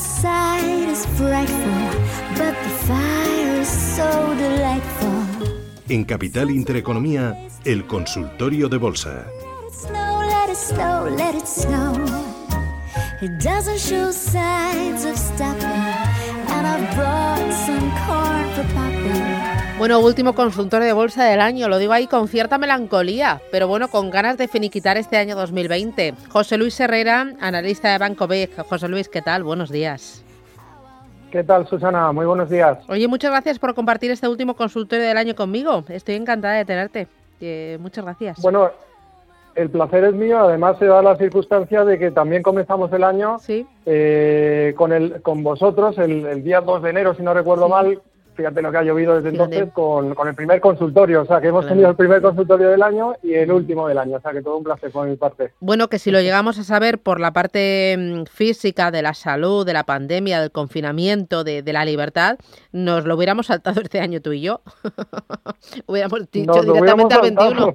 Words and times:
outside 0.00 0.88
is 0.88 1.06
frightful, 1.18 1.82
but 2.36 2.54
the 2.64 2.72
fire 2.86 3.60
is 3.60 3.68
so 3.68 4.34
delightful. 4.34 5.48
En 5.88 6.04
Capital 6.04 6.50
Intereconomía, 6.50 7.36
el 7.64 7.86
consultorio 7.86 8.68
de 8.68 8.78
bolsa. 8.78 9.26
It 9.66 9.74
snow, 9.74 10.22
let 10.26 10.48
it 10.48 10.56
snow, 10.56 11.10
let 11.16 11.34
it 11.34 11.46
snow. 11.46 11.92
It 13.20 13.42
doesn't 13.42 13.78
show 13.78 14.10
signs 14.10 15.04
of 15.04 15.18
stopping, 15.18 15.64
and 16.48 16.66
I've 16.66 16.96
brought 16.96 17.52
some 17.66 17.90
corn 18.06 18.48
for. 18.54 18.89
Bueno, 19.80 19.98
último 20.00 20.34
consultorio 20.34 20.86
de 20.86 20.92
bolsa 20.92 21.24
del 21.24 21.40
año, 21.40 21.66
lo 21.70 21.78
digo 21.78 21.94
ahí 21.94 22.06
con 22.06 22.28
cierta 22.28 22.58
melancolía, 22.58 23.40
pero 23.50 23.66
bueno, 23.66 23.88
con 23.88 24.10
ganas 24.10 24.36
de 24.36 24.46
finiquitar 24.46 24.98
este 24.98 25.16
año 25.16 25.34
2020. 25.36 26.12
José 26.28 26.58
Luis 26.58 26.78
Herrera, 26.78 27.32
analista 27.40 27.90
de 27.90 27.96
Banco 27.96 28.26
B. 28.26 28.50
José 28.68 28.88
Luis, 28.88 29.08
¿qué 29.08 29.22
tal? 29.22 29.42
Buenos 29.42 29.70
días. 29.70 30.22
¿Qué 31.32 31.42
tal, 31.44 31.66
Susana? 31.66 32.12
Muy 32.12 32.26
buenos 32.26 32.50
días. 32.50 32.76
Oye, 32.90 33.08
muchas 33.08 33.30
gracias 33.30 33.58
por 33.58 33.74
compartir 33.74 34.10
este 34.10 34.28
último 34.28 34.54
consultorio 34.54 35.06
del 35.06 35.16
año 35.16 35.34
conmigo. 35.34 35.82
Estoy 35.88 36.16
encantada 36.16 36.54
de 36.56 36.64
tenerte. 36.66 37.06
Eh, 37.40 37.78
muchas 37.80 38.04
gracias. 38.04 38.42
Bueno, 38.42 38.70
el 39.54 39.70
placer 39.70 40.04
es 40.04 40.12
mío. 40.12 40.40
Además, 40.40 40.76
se 40.78 40.84
da 40.84 41.00
la 41.00 41.16
circunstancia 41.16 41.84
de 41.86 41.98
que 41.98 42.10
también 42.10 42.42
comenzamos 42.42 42.92
el 42.92 43.02
año 43.02 43.38
Sí. 43.38 43.66
eh, 43.86 44.74
con, 44.76 44.92
el, 44.92 45.22
con 45.22 45.42
vosotros 45.42 45.96
el, 45.96 46.26
el 46.26 46.44
día 46.44 46.60
2 46.60 46.82
de 46.82 46.90
enero, 46.90 47.14
si 47.14 47.22
no 47.22 47.32
recuerdo 47.32 47.64
Sí. 47.66 47.70
mal. 47.70 48.02
Fíjate 48.34 48.62
lo 48.62 48.70
que 48.72 48.78
ha 48.78 48.82
llovido 48.82 49.16
desde 49.16 49.30
Fíjate. 49.32 49.54
entonces 49.56 49.74
con, 49.74 50.14
con 50.14 50.28
el 50.28 50.34
primer 50.34 50.60
consultorio. 50.60 51.22
O 51.22 51.26
sea, 51.26 51.40
que 51.40 51.48
hemos 51.48 51.62
Claro. 51.62 51.74
tenido 51.74 51.90
el 51.90 51.96
primer 51.96 52.22
consultorio 52.22 52.70
del 52.70 52.82
año 52.82 53.14
y 53.22 53.34
el 53.34 53.50
último 53.52 53.86
del 53.88 53.98
año. 53.98 54.16
O 54.16 54.20
sea, 54.20 54.32
que 54.32 54.40
todo 54.42 54.56
un 54.56 54.64
placer 54.64 54.90
por 54.90 55.06
mi 55.08 55.16
parte. 55.16 55.52
Bueno, 55.60 55.88
que 55.88 55.98
si 55.98 56.10
lo 56.10 56.20
llegamos 56.20 56.58
a 56.58 56.64
saber 56.64 56.98
por 57.00 57.20
la 57.20 57.32
parte 57.32 57.96
mm, 57.98 58.24
física 58.26 58.90
de 58.90 59.02
la 59.02 59.12
salud, 59.14 59.66
de 59.66 59.72
la 59.74 59.84
pandemia, 59.84 60.40
del 60.40 60.50
confinamiento, 60.52 61.44
de, 61.44 61.62
de 61.62 61.72
la 61.72 61.84
libertad, 61.84 62.38
nos 62.72 63.04
lo 63.04 63.16
hubiéramos 63.16 63.46
saltado 63.46 63.80
este 63.82 64.00
año 64.00 64.20
tú 64.20 64.32
y 64.32 64.40
yo. 64.42 64.60
hubiéramos 65.86 66.30
dicho 66.30 66.46
Nos 66.52 66.62
directamente 66.64 67.14
al 67.14 67.20
hubiéramos 67.20 67.74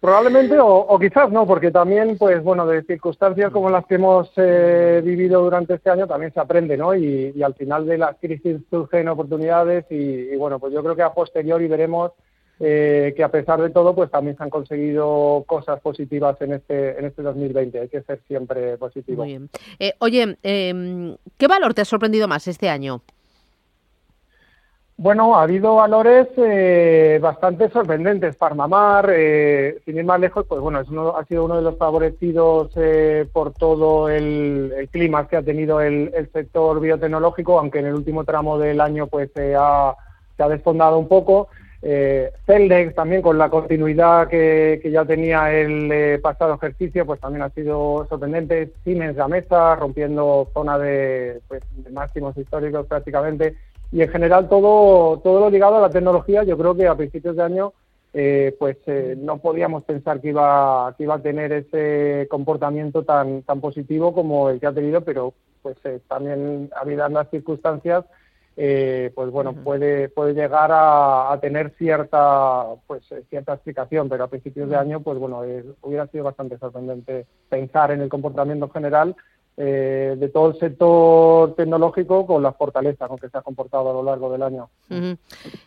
Probablemente, 0.00 0.56
o, 0.60 0.96
quizás 1.00 1.30
no, 1.32 1.44
porque 1.44 1.72
también, 1.72 2.16
pues 2.18 2.42
bueno, 2.44 2.66
de 2.66 2.84
circunstancias 2.84 3.50
como 3.50 3.68
las 3.68 3.84
que 3.84 3.96
hemos 3.96 4.30
eh, 4.36 5.02
vivido 5.04 5.42
durante 5.42 5.74
este 5.74 5.90
año 5.90 6.06
también 6.06 6.32
se 6.32 6.38
aprende, 6.38 6.76
¿no? 6.76 6.94
Y, 6.94 7.32
y 7.34 7.42
al 7.42 7.54
final 7.54 7.84
de 7.84 7.98
las 7.98 8.16
crisis 8.16 8.58
surgen 8.70 9.08
oportunidades 9.08 9.86
y, 9.90 9.94
y, 9.94 10.36
bueno, 10.36 10.60
pues 10.60 10.72
yo 10.72 10.82
creo 10.84 10.94
que 10.94 11.02
a 11.02 11.12
posteriori 11.12 11.66
veremos 11.66 12.12
eh, 12.60 13.12
que 13.16 13.22
a 13.22 13.30
pesar 13.30 13.60
de 13.60 13.70
todo, 13.70 13.94
pues 13.94 14.10
también 14.10 14.36
se 14.36 14.42
han 14.42 14.50
conseguido 14.50 15.44
cosas 15.46 15.80
positivas 15.80 16.40
en 16.40 16.54
este 16.54 16.98
en 16.98 17.04
este 17.04 17.22
2020. 17.22 17.80
Hay 17.80 17.88
que 17.88 18.02
ser 18.02 18.20
siempre 18.26 18.76
positivo. 18.76 19.22
Muy 19.22 19.28
bien. 19.28 19.50
Eh, 19.78 19.94
oye, 20.00 20.36
em, 20.42 21.16
¿qué 21.36 21.46
valor 21.46 21.74
te 21.74 21.82
ha 21.82 21.84
sorprendido 21.84 22.26
más 22.26 22.48
este 22.48 22.68
año? 22.68 23.02
Bueno, 25.00 25.36
ha 25.36 25.42
habido 25.42 25.76
valores 25.76 26.26
eh, 26.36 27.20
bastante 27.22 27.70
sorprendentes. 27.70 28.36
Farmamar, 28.36 29.08
eh, 29.14 29.78
sin 29.84 29.96
ir 29.96 30.04
más 30.04 30.18
lejos, 30.18 30.44
pues 30.48 30.60
bueno, 30.60 30.80
es 30.80 30.88
uno, 30.88 31.16
ha 31.16 31.24
sido 31.24 31.44
uno 31.44 31.54
de 31.54 31.62
los 31.62 31.78
favorecidos 31.78 32.72
eh, 32.74 33.24
por 33.32 33.52
todo 33.52 34.08
el, 34.08 34.88
clima 34.90 35.28
que 35.28 35.36
ha 35.36 35.42
tenido 35.42 35.80
el, 35.80 36.10
el 36.16 36.28
sector 36.32 36.80
biotecnológico, 36.80 37.60
aunque 37.60 37.78
en 37.78 37.86
el 37.86 37.94
último 37.94 38.24
tramo 38.24 38.58
del 38.58 38.80
año 38.80 39.06
pues 39.06 39.30
se 39.36 39.54
ha, 39.54 39.94
se 40.36 40.48
desfondado 40.48 40.98
un 40.98 41.06
poco. 41.06 41.46
Eh, 41.80 42.32
Celdex 42.44 42.96
también 42.96 43.22
con 43.22 43.38
la 43.38 43.50
continuidad 43.50 44.26
que, 44.26 44.80
ya 44.90 45.04
tenía 45.04 45.52
el 45.52 45.90
eh, 45.92 46.18
pasado 46.20 46.54
ejercicio, 46.54 47.06
pues 47.06 47.20
también 47.20 47.42
ha 47.42 47.50
sido 47.50 48.04
sorprendente. 48.08 48.72
Siemens 48.82 49.16
Gamesa 49.16 49.76
rompiendo 49.76 50.50
zona 50.52 50.76
de, 50.76 51.40
pues, 51.46 51.62
de 51.76 51.90
máximos 51.90 52.36
históricos 52.36 52.86
prácticamente 52.86 53.54
y 53.90 54.02
en 54.02 54.08
general 54.08 54.48
todo 54.48 55.18
todo 55.20 55.40
lo 55.40 55.50
ligado 55.50 55.76
a 55.76 55.80
la 55.80 55.90
tecnología 55.90 56.42
yo 56.44 56.56
creo 56.58 56.74
que 56.74 56.86
a 56.86 56.96
principios 56.96 57.36
de 57.36 57.42
año 57.42 57.72
eh, 58.14 58.56
pues 58.58 58.76
eh, 58.86 59.16
no 59.18 59.38
podíamos 59.38 59.84
pensar 59.84 60.20
que 60.20 60.28
iba 60.28 60.94
que 60.96 61.04
iba 61.04 61.16
a 61.16 61.22
tener 61.22 61.52
ese 61.52 62.26
comportamiento 62.30 63.04
tan 63.04 63.42
tan 63.42 63.60
positivo 63.60 64.14
como 64.14 64.50
el 64.50 64.60
que 64.60 64.66
ha 64.66 64.72
tenido 64.72 65.02
pero 65.02 65.34
pues 65.62 65.76
eh, 65.84 66.00
también 66.08 66.70
habidas 66.74 67.10
las 67.12 67.30
circunstancias 67.30 68.04
eh, 68.60 69.12
pues 69.14 69.30
bueno 69.30 69.52
puede 69.52 70.08
puede 70.08 70.34
llegar 70.34 70.72
a, 70.72 71.32
a 71.32 71.38
tener 71.38 71.72
cierta 71.78 72.64
pues 72.88 73.04
eh, 73.12 73.22
cierta 73.30 73.54
explicación 73.54 74.08
pero 74.08 74.24
a 74.24 74.28
principios 74.28 74.68
de 74.68 74.74
año 74.74 75.00
pues 75.00 75.16
bueno 75.16 75.44
eh, 75.44 75.64
hubiera 75.82 76.08
sido 76.08 76.24
bastante 76.24 76.58
sorprendente 76.58 77.24
pensar 77.48 77.92
en 77.92 78.00
el 78.00 78.08
comportamiento 78.08 78.68
general 78.68 79.14
eh, 79.60 80.14
de 80.16 80.28
todo 80.28 80.50
el 80.50 80.58
sector 80.60 81.56
tecnológico 81.56 82.24
con 82.24 82.44
las 82.44 82.56
fortalezas 82.56 83.08
con 83.08 83.18
que 83.18 83.28
se 83.28 83.38
ha 83.38 83.42
comportado 83.42 83.90
a 83.90 83.92
lo 83.92 84.04
largo 84.04 84.30
del 84.30 84.44
año. 84.44 84.70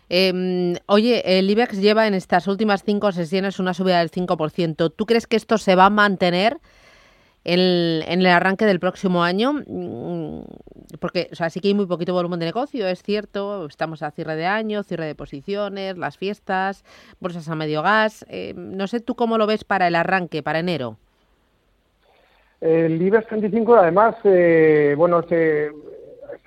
Em, 0.07 0.75
oye, 0.85 1.37
el 1.37 1.49
IBEX 1.49 1.81
lleva 1.81 2.07
en 2.07 2.13
estas 2.13 2.47
últimas 2.47 2.83
cinco 2.85 3.11
sesiones 3.11 3.59
una 3.59 3.73
subida 3.73 3.99
del 3.99 4.09
5%. 4.09 4.93
¿Tú 4.95 5.05
crees 5.05 5.27
que 5.27 5.35
esto 5.35 5.57
se 5.57 5.75
va 5.75 5.87
a 5.87 5.89
mantener 5.89 6.59
en, 7.43 7.59
en 8.07 8.21
el 8.21 8.27
arranque 8.27 8.63
del 8.65 8.79
próximo 8.79 9.25
año? 9.25 9.61
Mm, 9.67 10.43
Porque 11.01 11.27
o 11.29 11.35
sea, 11.35 11.49
sí 11.49 11.59
que 11.59 11.67
hay 11.67 11.73
muy 11.73 11.85
poquito 11.85 12.13
volumen 12.13 12.39
de 12.39 12.45
negocio, 12.45 12.87
es 12.87 13.03
cierto. 13.03 13.65
Estamos 13.65 14.03
a 14.03 14.11
cierre 14.11 14.37
de 14.37 14.45
año, 14.45 14.83
cierre 14.83 15.05
de 15.05 15.15
posiciones, 15.15 15.97
las 15.97 16.17
fiestas, 16.17 16.85
bolsas 17.19 17.49
a 17.49 17.55
medio 17.55 17.81
gas. 17.81 18.25
Eh, 18.29 18.53
no 18.55 18.87
sé 18.87 19.01
tú 19.01 19.15
cómo 19.15 19.37
lo 19.37 19.47
ves 19.47 19.65
para 19.65 19.89
el 19.89 19.95
arranque, 19.95 20.41
para 20.43 20.59
enero. 20.59 20.97
El 22.61 23.01
IBEX 23.01 23.27
35 23.27 23.75
además, 23.75 24.15
eh, 24.23 24.93
bueno, 24.95 25.23
se, 25.23 25.71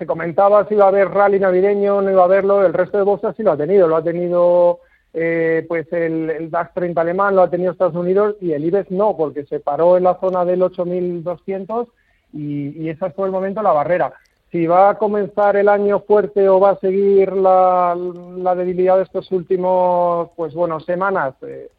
comentaba 0.07 0.65
si 0.65 0.73
iba 0.73 0.85
a 0.85 0.87
haber 0.87 1.09
rally 1.09 1.39
navideño, 1.39 2.01
no 2.01 2.09
iba 2.09 2.21
a 2.21 2.25
haberlo, 2.25 2.65
el 2.65 2.73
resto 2.73 2.97
de 2.97 3.03
bolsas 3.03 3.35
sí 3.35 3.43
lo 3.43 3.51
ha 3.51 3.57
tenido, 3.57 3.87
lo 3.89 3.97
ha 3.97 4.03
tenido 4.03 4.79
eh, 5.13 5.65
pues 5.67 5.91
el, 5.91 6.29
el 6.29 6.49
DAX 6.49 6.73
30 6.73 7.01
alemán, 7.01 7.35
lo 7.35 7.41
ha 7.41 7.49
tenido 7.49 7.73
Estados 7.73 7.95
Unidos 7.95 8.35
y 8.39 8.53
el 8.53 8.63
IBEX 8.63 8.91
no, 8.91 9.17
porque 9.17 9.45
se 9.45 9.59
paró 9.59 9.97
en 9.97 10.05
la 10.05 10.17
zona 10.19 10.45
del 10.45 10.61
8.200 10.61 11.87
y, 12.31 12.81
y 12.81 12.89
esa 12.89 13.07
es 13.07 13.13
por 13.13 13.25
el 13.25 13.33
momento 13.33 13.61
la 13.61 13.73
barrera. 13.73 14.13
Si 14.51 14.67
va 14.67 14.91
a 14.91 14.97
comenzar 14.97 15.57
el 15.57 15.67
año 15.67 15.99
fuerte 15.99 16.47
o 16.47 16.61
va 16.61 16.71
a 16.71 16.79
seguir 16.79 17.33
la, 17.33 17.93
la 18.37 18.55
debilidad 18.55 18.95
de 18.95 19.03
estos 19.03 19.29
últimos, 19.33 20.29
pues 20.37 20.53
bueno, 20.53 20.79
semanas, 20.79 21.35
eh, 21.41 21.69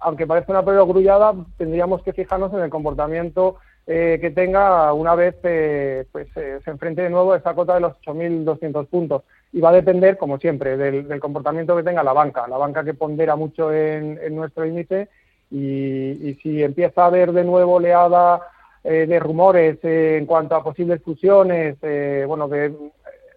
aunque 0.00 0.26
parece 0.26 0.50
una 0.50 0.64
prueba 0.64 0.84
grullada, 0.84 1.34
tendríamos 1.58 2.02
que 2.02 2.14
fijarnos 2.14 2.54
en 2.54 2.60
el 2.60 2.70
comportamiento 2.70 3.56
eh, 3.86 4.18
que 4.20 4.30
tenga 4.30 4.92
una 4.92 5.14
vez 5.14 5.36
eh, 5.44 6.04
pues 6.10 6.28
eh, 6.36 6.60
se 6.64 6.70
enfrente 6.70 7.02
de 7.02 7.10
nuevo 7.10 7.32
a 7.32 7.38
esa 7.38 7.54
cota 7.54 7.74
de 7.74 7.80
los 7.80 7.92
8.200 8.04 8.86
puntos. 8.88 9.22
Y 9.52 9.60
va 9.60 9.70
a 9.70 9.72
depender, 9.72 10.18
como 10.18 10.38
siempre, 10.38 10.76
del, 10.76 11.06
del, 11.08 11.20
comportamiento 11.20 11.76
que 11.76 11.82
tenga 11.82 12.02
la 12.02 12.12
banca. 12.12 12.46
La 12.48 12.58
banca 12.58 12.84
que 12.84 12.94
pondera 12.94 13.36
mucho 13.36 13.72
en, 13.72 14.18
en 14.20 14.34
nuestro 14.34 14.66
índice 14.66 15.08
y, 15.50 16.28
y, 16.28 16.34
si 16.42 16.62
empieza 16.62 17.04
a 17.04 17.06
haber 17.06 17.32
de 17.32 17.44
nuevo 17.44 17.74
oleada 17.74 18.42
eh, 18.88 19.04
de 19.04 19.18
rumores 19.18 19.78
en 19.82 20.26
cuanto 20.26 20.54
a 20.54 20.62
posibles 20.62 21.02
fusiones, 21.02 21.76
eh, 21.82 22.24
bueno, 22.26 22.48
que 22.48 22.72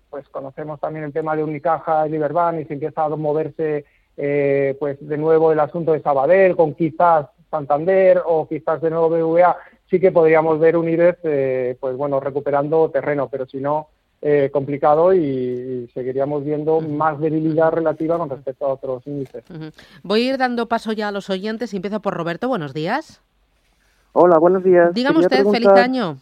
pues 0.07 0.29
conocemos 0.29 0.79
también 0.79 1.05
el 1.05 1.11
tema 1.11 1.35
de 1.35 1.43
Unicaja 1.43 2.07
y 2.07 2.11
Liberbank 2.11 2.59
y 2.59 2.65
si 2.65 2.73
empieza 2.73 3.05
a 3.05 3.09
moverse 3.09 3.83
eh, 4.15 4.75
pues 4.79 4.97
de 5.01 5.17
nuevo 5.17 5.51
el 5.51 5.59
asunto 5.59 5.93
de 5.93 6.01
Sabadell 6.01 6.55
con 6.55 6.75
quizás 6.75 7.27
Santander 7.49 8.21
o 8.25 8.47
quizás 8.47 8.79
de 8.79 8.91
nuevo 8.91 9.09
BVA, 9.09 9.57
sí 9.89 9.99
que 9.99 10.11
podríamos 10.11 10.59
ver 10.59 10.77
un 10.77 10.87
IBEX 10.87 11.19
eh, 11.23 11.77
pues 11.79 11.95
bueno 11.97 12.19
recuperando 12.19 12.89
terreno, 12.89 13.27
pero 13.29 13.45
si 13.45 13.59
no 13.59 13.87
eh, 14.21 14.49
complicado 14.51 15.13
y, 15.13 15.19
y, 15.19 15.89
seguiríamos 15.93 16.43
viendo 16.43 16.77
uh 16.77 16.81
-huh. 16.81 16.89
más 16.89 17.19
debilidad 17.19 17.71
relativa 17.71 18.17
con 18.17 18.29
respecto 18.29 18.65
a 18.65 18.73
otros 18.73 19.07
índices. 19.07 19.43
Uh 19.49 19.53
-huh. 19.53 19.73
Voy 20.03 20.21
a 20.27 20.31
ir 20.31 20.37
dando 20.37 20.67
paso 20.67 20.91
ya 20.91 21.07
a 21.07 21.11
los 21.11 21.29
oyentes 21.29 21.73
y 21.73 21.77
empiezo 21.77 22.01
por 22.01 22.15
Roberto. 22.15 22.49
Buenos 22.49 22.73
días. 22.73 23.21
Hola, 24.11 24.37
buenos 24.37 24.63
días. 24.63 24.93
Dígame 24.93 25.19
usted, 25.19 25.45
feliz 25.45 25.69
año. 25.69 26.17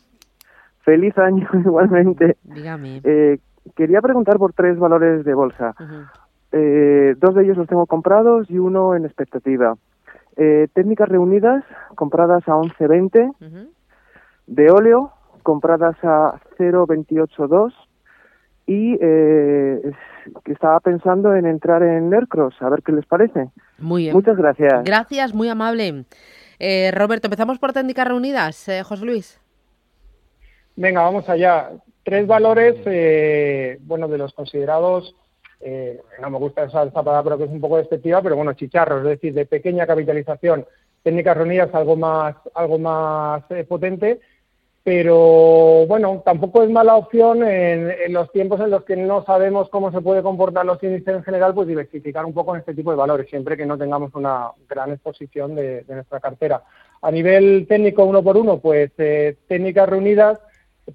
Feliz 0.82 1.18
año 1.18 1.48
igualmente. 1.54 2.38
Dígame. 2.44 3.02
Eh, 3.04 3.40
quería 3.76 4.02
preguntar 4.02 4.38
por 4.38 4.54
tres 4.54 4.78
valores 4.78 5.26
de 5.26 5.34
bolsa. 5.34 5.74
Uh 5.80 5.84
-huh. 5.84 6.10
Eh, 6.52 7.16
dos 7.18 7.36
de 7.36 7.44
ellos 7.44 7.58
los 7.58 7.68
tengo 7.68 7.86
comprados 7.88 8.50
y 8.50 8.58
uno 8.60 8.96
en 8.96 9.06
expectativa. 9.06 9.76
Eh, 10.38 10.68
técnicas 10.74 11.10
reunidas 11.10 11.64
compradas 11.96 12.48
a 12.48 12.52
11.20, 12.52 13.68
de 14.46 14.72
óleo 14.72 15.12
compradas 15.42 15.96
a 16.04 16.40
0.282 16.58 17.74
y 18.68 18.98
eh, 19.00 19.82
que 20.44 20.52
estaba 20.52 20.80
pensando 20.82 21.34
en 21.34 21.46
entrar 21.46 21.82
en 21.84 22.14
Aircross, 22.14 22.62
a 22.62 22.70
ver 22.70 22.84
qué 22.84 22.92
les 22.92 23.06
parece. 23.06 23.50
Muy 23.80 24.04
bien. 24.04 24.14
Muchas 24.14 24.38
gracias. 24.38 24.84
Gracias, 24.84 25.34
muy 25.34 25.48
amable. 25.48 26.06
Eh, 26.60 26.92
Roberto, 26.92 27.28
empezamos 27.28 27.60
por 27.60 27.74
técnicas 27.74 28.08
reunidas. 28.08 28.68
Eh, 28.68 28.84
José 28.84 29.06
Luis. 29.06 29.40
Venga, 30.76 31.02
vamos 31.02 31.30
allá. 31.30 31.72
Tres 32.04 32.28
valores, 32.28 32.76
eh, 32.86 33.80
bueno, 33.82 34.08
de 34.08 34.18
los 34.18 34.34
considerados, 34.34 35.16
eh, 35.62 36.00
no 36.22 36.30
me 36.30 36.38
gusta 36.38 36.64
esa, 36.64 36.90
palabra, 36.92 37.24
pero 37.24 37.38
que 37.38 37.44
es 37.46 37.50
un 37.50 37.62
poco 37.62 37.78
despectiva, 37.78 38.22
pero 38.22 38.36
bueno, 38.36 38.54
chicharros, 38.54 39.00
es 39.00 39.10
decir, 39.10 39.34
de 39.34 39.46
pequeña 39.46 39.88
capitalización. 39.88 40.66
Técnicas 41.04 41.38
reunidas 41.38 41.74
algo 41.74 41.96
más, 41.96 42.36
algo 42.54 42.78
más 42.78 43.44
eh, 43.52 43.64
potente 43.64 44.20
pero 44.88 45.86
bueno, 45.86 46.22
tampoco 46.24 46.64
es 46.64 46.70
mala 46.70 46.96
opción 46.96 47.44
en, 47.44 47.92
en, 47.92 48.14
los 48.14 48.32
tiempos 48.32 48.62
en 48.62 48.70
los 48.70 48.86
que 48.86 48.96
no 48.96 49.22
sabemos 49.26 49.68
cómo 49.68 49.92
se 49.92 50.00
puede 50.00 50.24
comportar 50.24 50.66
los 50.66 50.82
índices 50.82 51.14
en 51.14 51.24
general, 51.26 51.54
pues 51.54 51.68
diversificar 51.68 52.24
un 52.24 52.34
poco 52.34 52.56
en 52.56 52.62
este 52.62 52.74
tipo 52.74 52.92
de 52.92 52.96
valores, 52.96 53.30
siempre 53.30 53.58
que 53.58 53.66
no 53.66 53.78
tengamos 53.78 54.16
una 54.16 54.52
gran 54.70 54.94
exposición 54.94 55.56
de, 55.56 55.82
de 55.82 55.94
nuestra 55.94 56.22
cartera. 56.22 56.64
A 57.02 57.12
nivel 57.12 57.66
técnico, 57.68 58.06
uno 58.06 58.24
por 58.24 58.38
uno, 58.38 58.60
pues 58.60 58.92
eh, 58.98 59.36
técnicas 59.50 59.90
reunidas, 59.90 60.40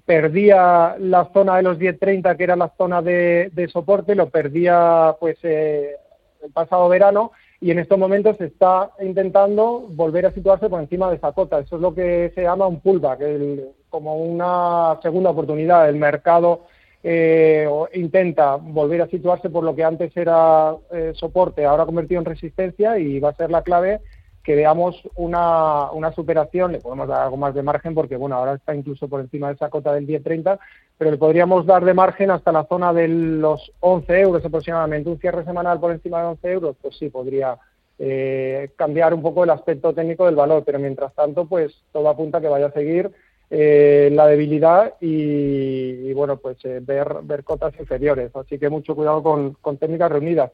perdía 0.05 0.95
la 0.99 1.29
zona 1.33 1.57
de 1.57 1.63
los 1.63 1.77
10.30, 1.77 2.35
que 2.35 2.43
era 2.43 2.55
la 2.55 2.71
zona 2.77 3.01
de, 3.01 3.51
de 3.53 3.67
soporte, 3.67 4.15
lo 4.15 4.29
perdía 4.29 5.15
pues 5.19 5.37
eh, 5.43 5.95
el 6.43 6.51
pasado 6.51 6.89
verano 6.89 7.31
y 7.63 7.71
en 7.71 7.79
estos 7.79 7.97
momentos 7.97 8.35
se 8.37 8.45
está 8.45 8.91
intentando 8.99 9.85
volver 9.91 10.25
a 10.25 10.33
situarse 10.33 10.67
por 10.69 10.81
encima 10.81 11.09
de 11.09 11.15
esa 11.15 11.31
cota. 11.31 11.59
Eso 11.59 11.77
es 11.77 11.81
lo 11.81 11.95
que 11.95 12.31
se 12.35 12.41
llama 12.41 12.67
un 12.67 12.81
pullback, 12.81 13.21
el, 13.21 13.69
como 13.89 14.17
una 14.17 14.99
segunda 15.01 15.29
oportunidad. 15.29 15.87
El 15.87 15.95
mercado 15.95 16.65
eh, 17.01 17.65
intenta 17.93 18.55
volver 18.55 19.01
a 19.03 19.07
situarse 19.07 19.49
por 19.49 19.63
lo 19.63 19.73
que 19.75 19.83
antes 19.83 20.15
era 20.17 20.75
eh, 20.91 21.13
soporte, 21.15 21.63
ahora 21.63 21.85
convertido 21.85 22.19
en 22.19 22.25
resistencia 22.25 22.97
y 22.97 23.21
va 23.21 23.29
a 23.29 23.35
ser 23.35 23.49
la 23.49 23.61
clave 23.61 24.01
que 24.43 24.55
veamos 24.55 25.01
una, 25.15 25.89
una 25.91 26.11
superación, 26.11 26.73
le 26.73 26.79
podemos 26.79 27.07
dar 27.07 27.21
algo 27.21 27.37
más 27.37 27.55
de 27.55 27.63
margen 27.63 27.95
porque 27.95 28.17
bueno, 28.17 28.35
ahora 28.35 28.55
está 28.55 28.75
incluso 28.75 29.07
por 29.07 29.21
encima 29.21 29.47
de 29.47 29.53
esa 29.53 29.69
cota 29.69 29.93
del 29.93 30.05
10.30, 30.05 30.59
pero 30.97 31.11
le 31.11 31.17
podríamos 31.17 31.65
dar 31.65 31.85
de 31.85 31.93
margen 31.93 32.29
hasta 32.29 32.51
la 32.51 32.65
zona 32.65 32.91
de 32.91 33.07
los 33.07 33.71
11 33.79 34.19
euros 34.19 34.45
aproximadamente. 34.45 35.09
Un 35.09 35.19
cierre 35.19 35.45
semanal 35.45 35.79
por 35.79 35.91
encima 35.91 36.19
de 36.19 36.27
11 36.27 36.51
euros, 36.51 36.75
pues 36.81 36.97
sí, 36.97 37.09
podría 37.09 37.57
eh, 37.97 38.71
cambiar 38.75 39.13
un 39.13 39.21
poco 39.21 39.45
el 39.45 39.49
aspecto 39.49 39.93
técnico 39.93 40.25
del 40.25 40.35
valor, 40.35 40.63
pero 40.65 40.77
mientras 40.77 41.13
tanto, 41.13 41.45
pues 41.45 41.73
todo 41.93 42.09
apunta 42.09 42.39
a 42.39 42.41
que 42.41 42.49
vaya 42.49 42.65
a 42.67 42.71
seguir 42.71 43.11
eh, 43.49 44.09
la 44.11 44.27
debilidad 44.27 44.95
y, 44.99 46.09
y 46.09 46.13
bueno, 46.13 46.37
pues 46.37 46.57
eh, 46.65 46.79
ver, 46.81 47.19
ver 47.23 47.43
cotas 47.43 47.73
inferiores. 47.79 48.35
Así 48.35 48.59
que 48.59 48.69
mucho 48.69 48.95
cuidado 48.95 49.23
con, 49.23 49.53
con 49.61 49.77
técnicas 49.77 50.11
reunidas. 50.11 50.51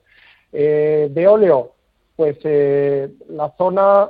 Eh, 0.52 1.08
de 1.12 1.28
óleo, 1.28 1.74
pues 2.20 2.38
eh, 2.44 3.14
la 3.30 3.54
zona 3.58 4.10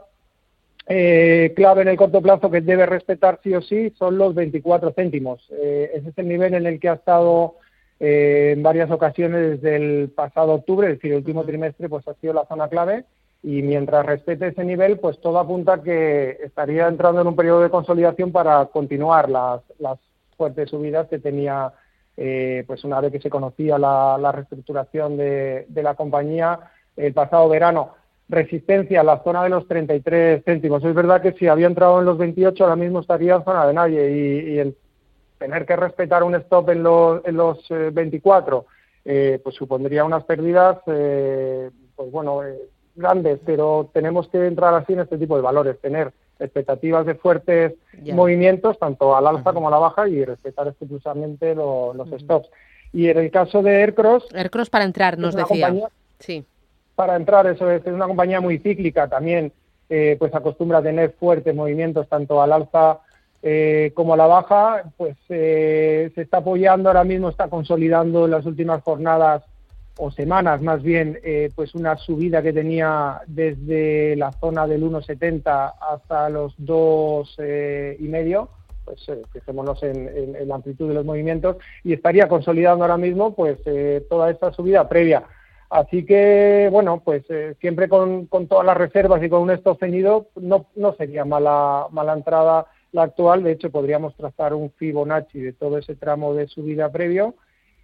eh, 0.88 1.54
clave 1.56 1.84
en 1.84 1.90
el 1.90 1.96
corto 1.96 2.24
plazo 2.24 2.50
que 2.50 2.62
debe 2.62 2.88
respetar 2.88 3.40
sí 3.44 3.54
o 3.54 3.62
sí 3.62 3.94
son 4.00 4.18
los 4.18 4.34
24 4.34 4.94
céntimos. 4.94 5.48
Eh, 5.52 5.92
ese 5.94 6.10
es 6.10 6.18
el 6.18 6.28
nivel 6.28 6.56
en 6.56 6.66
el 6.66 6.80
que 6.80 6.90
ha 6.90 6.94
estado 6.94 7.58
eh, 8.00 8.54
en 8.56 8.64
varias 8.64 8.90
ocasiones 8.90 9.62
desde 9.62 9.76
el 9.76 10.10
pasado 10.10 10.54
octubre, 10.54 10.88
es 10.88 10.96
decir, 10.96 11.12
el 11.12 11.18
último 11.18 11.44
trimestre, 11.44 11.88
pues 11.88 12.08
ha 12.08 12.16
sido 12.16 12.34
la 12.34 12.48
zona 12.48 12.68
clave. 12.68 13.06
Y 13.44 13.62
mientras 13.62 14.04
respete 14.08 14.48
ese 14.48 14.64
nivel, 14.64 14.98
pues 14.98 15.22
todo 15.22 15.38
apunta 15.38 15.74
a 15.74 15.84
que 15.84 16.40
estaría 16.44 16.88
entrando 16.88 17.22
en 17.22 17.28
un 17.28 17.36
periodo 17.36 17.62
de 17.62 17.70
consolidación 17.70 18.32
para 18.32 18.66
continuar 18.66 19.30
las, 19.30 19.62
las 19.78 20.00
fuertes 20.36 20.72
subidas 20.72 21.08
que 21.10 21.20
tenía, 21.20 21.74
eh, 22.18 22.64
pues 22.66 22.84
una 22.84 23.02
vez 23.02 23.12
que 23.12 23.22
se 23.22 23.30
conocía 23.30 23.78
la, 23.78 24.18
la 24.20 24.32
reestructuración 24.32 25.16
de, 25.16 25.68
de 25.70 25.84
la 25.84 25.94
compañía 25.94 26.72
el 27.00 27.14
pasado 27.14 27.48
verano 27.50 27.99
resistencia 28.30 29.02
a 29.02 29.04
la 29.04 29.24
zona 29.24 29.44
de 29.44 29.50
los 29.50 29.68
33 29.68 30.44
céntimos. 30.46 30.84
Es 30.84 30.94
verdad 30.94 31.22
que 31.22 31.34
si 31.34 31.48
había 31.48 31.68
entrado 31.68 32.00
en 32.00 32.06
los 32.06 32.18
28, 32.18 32.64
ahora 32.64 32.76
mismo 32.76 33.00
estaría 33.00 33.36
en 33.36 33.44
zona 33.44 33.66
de 33.68 33.74
nadie 33.74 34.12
y, 34.12 34.50
y 34.54 34.60
el 34.60 34.76
tener 35.40 35.66
que 35.66 35.76
respetar 35.76 36.24
un 36.24 36.36
stop 36.36 36.70
en 36.70 36.84
los, 36.84 37.26
en 37.26 37.36
los 37.38 37.60
eh, 37.72 37.90
24, 37.92 38.66
eh, 39.06 39.40
pues 39.44 39.56
supondría 39.56 40.04
unas 40.06 40.24
pérdidas, 40.26 40.78
eh, 40.88 41.72
pues 41.96 42.12
bueno, 42.12 42.44
eh, 42.44 42.56
grandes, 42.96 43.40
pero 43.46 43.90
tenemos 43.94 44.28
que 44.28 44.46
entrar 44.46 44.74
así 44.76 44.94
en 44.94 45.00
este 45.00 45.18
tipo 45.18 45.36
de 45.36 45.42
valores, 45.42 45.80
tener 45.80 46.12
expectativas 46.40 47.06
de 47.06 47.16
fuertes 47.16 47.74
movimientos, 48.14 48.78
tanto 48.78 49.16
al 49.16 49.26
alza 49.28 49.52
como 49.54 49.68
a 49.70 49.72
la 49.72 49.78
baja, 49.80 50.08
y 50.08 50.24
respetar 50.24 50.68
exclusivamente 50.68 51.56
lo- 51.56 51.94
los 51.94 52.10
stops. 52.22 52.50
Y 52.94 53.08
en 53.08 53.18
el 53.18 53.32
caso 53.32 53.62
de 53.62 53.76
Aircross, 53.84 54.28
Aircross 54.34 54.70
para 54.70 54.86
entrar, 54.86 55.18
nos 55.18 55.36
decía. 55.36 55.68
compañía 55.68 55.88
Sí. 56.20 56.46
Para 57.00 57.16
entrar, 57.16 57.48
eso 57.48 57.72
es, 57.72 57.86
una 57.86 58.08
compañía 58.08 58.42
muy 58.42 58.58
cíclica 58.58 59.08
también, 59.08 59.54
eh, 59.90 60.18
pues 60.20 60.36
acostumbra 60.36 60.80
a 60.80 60.84
tener 60.84 61.12
fuertes 61.18 61.56
movimientos 61.56 62.10
tanto 62.10 62.42
al 62.42 62.52
alza 62.52 63.00
eh, 63.42 63.94
como 63.96 64.16
a 64.16 64.18
la 64.18 64.28
baja, 64.28 64.84
pues 64.98 65.16
eh, 65.30 66.12
se 66.14 66.22
está 66.24 66.40
apoyando 66.40 66.90
ahora 66.90 67.06
mismo, 67.06 67.30
está 67.30 67.48
consolidando 67.48 68.26
en 68.26 68.32
las 68.32 68.46
últimas 68.46 68.84
jornadas 68.84 69.44
o 69.98 70.12
semanas 70.12 70.62
más 70.62 70.84
bien, 70.84 71.18
eh, 71.24 71.50
pues 71.56 71.74
una 71.74 71.96
subida 71.96 72.42
que 72.42 72.52
tenía 72.52 73.22
desde 73.28 74.18
la 74.18 74.34
zona 74.34 74.68
del 74.68 74.84
1,70 74.84 75.76
hasta 75.80 76.28
los 76.30 76.54
dos 76.58 77.34
eh, 77.38 77.96
y 77.98 78.10
medio, 78.10 78.50
pues 78.84 79.06
fijémonos 79.32 79.82
en, 79.84 80.36
en- 80.36 80.48
la 80.50 80.56
amplitud 80.56 80.90
de 80.90 80.96
los 80.96 81.06
movimientos 81.06 81.56
y 81.82 81.94
estaría 81.94 82.28
consolidando 82.28 82.84
ahora 82.84 82.98
mismo 82.98 83.34
pues 83.36 83.58
toda 84.10 84.32
esta 84.32 84.52
subida 84.52 84.90
previa. 84.90 85.24
Así 85.70 86.04
que, 86.04 86.68
bueno, 86.72 87.02
pues 87.04 87.24
eh, 87.30 87.56
siempre 87.62 87.88
con, 87.88 88.26
con 88.26 88.48
todas 88.48 88.66
las 88.66 88.78
reservas 88.78 89.22
y 89.22 89.30
con 89.30 89.44
un 89.44 89.52
stop 89.52 89.80
ceñido, 89.80 90.28
no, 90.36 90.66
no 90.76 90.94
sería 90.96 91.26
mala, 91.26 91.88
mala 91.92 92.14
entrada 92.14 92.66
la 92.92 93.04
actual. 93.04 93.44
De 93.44 93.52
hecho, 93.52 93.70
podríamos 93.70 94.16
trazar 94.16 94.54
un 94.54 94.72
Fibonacci 94.72 95.40
de 95.40 95.54
todo 95.54 95.78
ese 95.78 95.96
tramo 95.96 96.34
de 96.34 96.48
subida 96.48 96.92
previo 96.92 97.36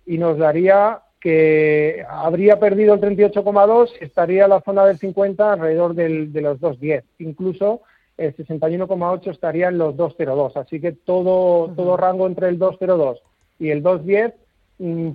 y 0.05 0.17
nos 0.17 0.37
daría 0.37 1.01
que 1.19 2.05
habría 2.07 2.59
perdido 2.59 2.93
el 2.93 3.01
38,2 3.01 3.91
y 3.99 4.03
estaría 4.03 4.47
la 4.47 4.61
zona 4.61 4.85
del 4.85 4.97
50 4.97 5.53
alrededor 5.53 5.95
del, 5.95 6.31
de 6.31 6.41
los 6.41 6.59
2,10. 6.59 7.03
Incluso 7.19 7.81
el 8.17 8.35
61,8 8.35 9.31
estaría 9.31 9.69
en 9.69 9.77
los 9.77 9.95
2,02. 9.95 10.55
Así 10.55 10.79
que 10.79 10.91
todo, 10.91 11.71
todo 11.75 11.97
rango 11.97 12.27
entre 12.27 12.49
el 12.49 12.59
2,02 12.59 13.19
y 13.59 13.69
el 13.69 13.83
2,10 13.83 14.33
mm, 14.33 14.44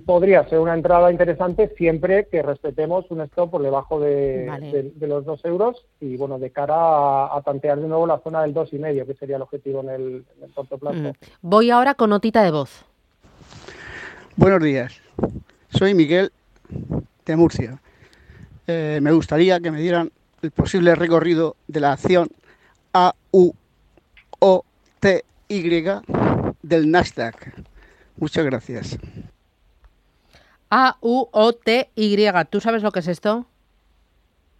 podría 0.05 0.43
ser 0.49 0.57
una 0.59 0.73
entrada 0.73 1.11
interesante 1.11 1.71
siempre 1.77 2.25
que 2.31 2.41
respetemos 2.41 3.05
un 3.11 3.21
stop 3.21 3.51
por 3.51 3.61
debajo 3.61 3.99
de, 3.99 4.45
Vale. 4.47 4.71
de- 4.71 4.91
de 4.95 5.07
los 5.07 5.23
2 5.23 5.45
euros 5.45 5.85
y 5.99 6.17
bueno, 6.17 6.39
de 6.39 6.49
cara 6.51 6.75
a, 6.75 7.37
a 7.37 7.41
tantear 7.43 7.79
de 7.79 7.87
nuevo 7.87 8.07
la 8.07 8.17
zona 8.19 8.41
del 8.41 8.53
2,5, 8.55 9.05
que 9.05 9.13
sería 9.13 9.35
el 9.35 9.43
objetivo 9.43 9.81
en 9.81 9.89
el, 9.89 10.25
en 10.37 10.43
el 10.45 10.51
corto 10.53 10.77
plazo. 10.79 10.97
Mm. 10.97 11.11
Voy 11.43 11.69
ahora 11.69 11.93
con 11.93 12.09
notita 12.09 12.41
de 12.43 12.49
voz. 12.51 12.85
Buenos 14.35 14.63
días, 14.63 14.99
soy 15.69 15.93
Miguel 15.93 16.31
de 17.25 17.35
Murcia. 17.35 17.79
Eh, 18.65 18.99
me 19.01 19.11
gustaría 19.11 19.59
que 19.59 19.69
me 19.69 19.79
dieran 19.79 20.11
el 20.41 20.49
posible 20.51 20.95
recorrido 20.95 21.55
de 21.67 21.79
la 21.81 21.91
acción 21.93 22.29
AUOTY 22.93 23.61
del 26.63 26.89
Nasdaq. 26.89 27.35
Muchas 28.17 28.45
gracias. 28.45 28.97
A-U-O-T-Y. 30.71 32.17
¿Tú 32.49 32.59
sabes 32.59 32.81
lo 32.81 32.91
que 32.91 32.99
es 32.99 33.07
esto? 33.07 33.45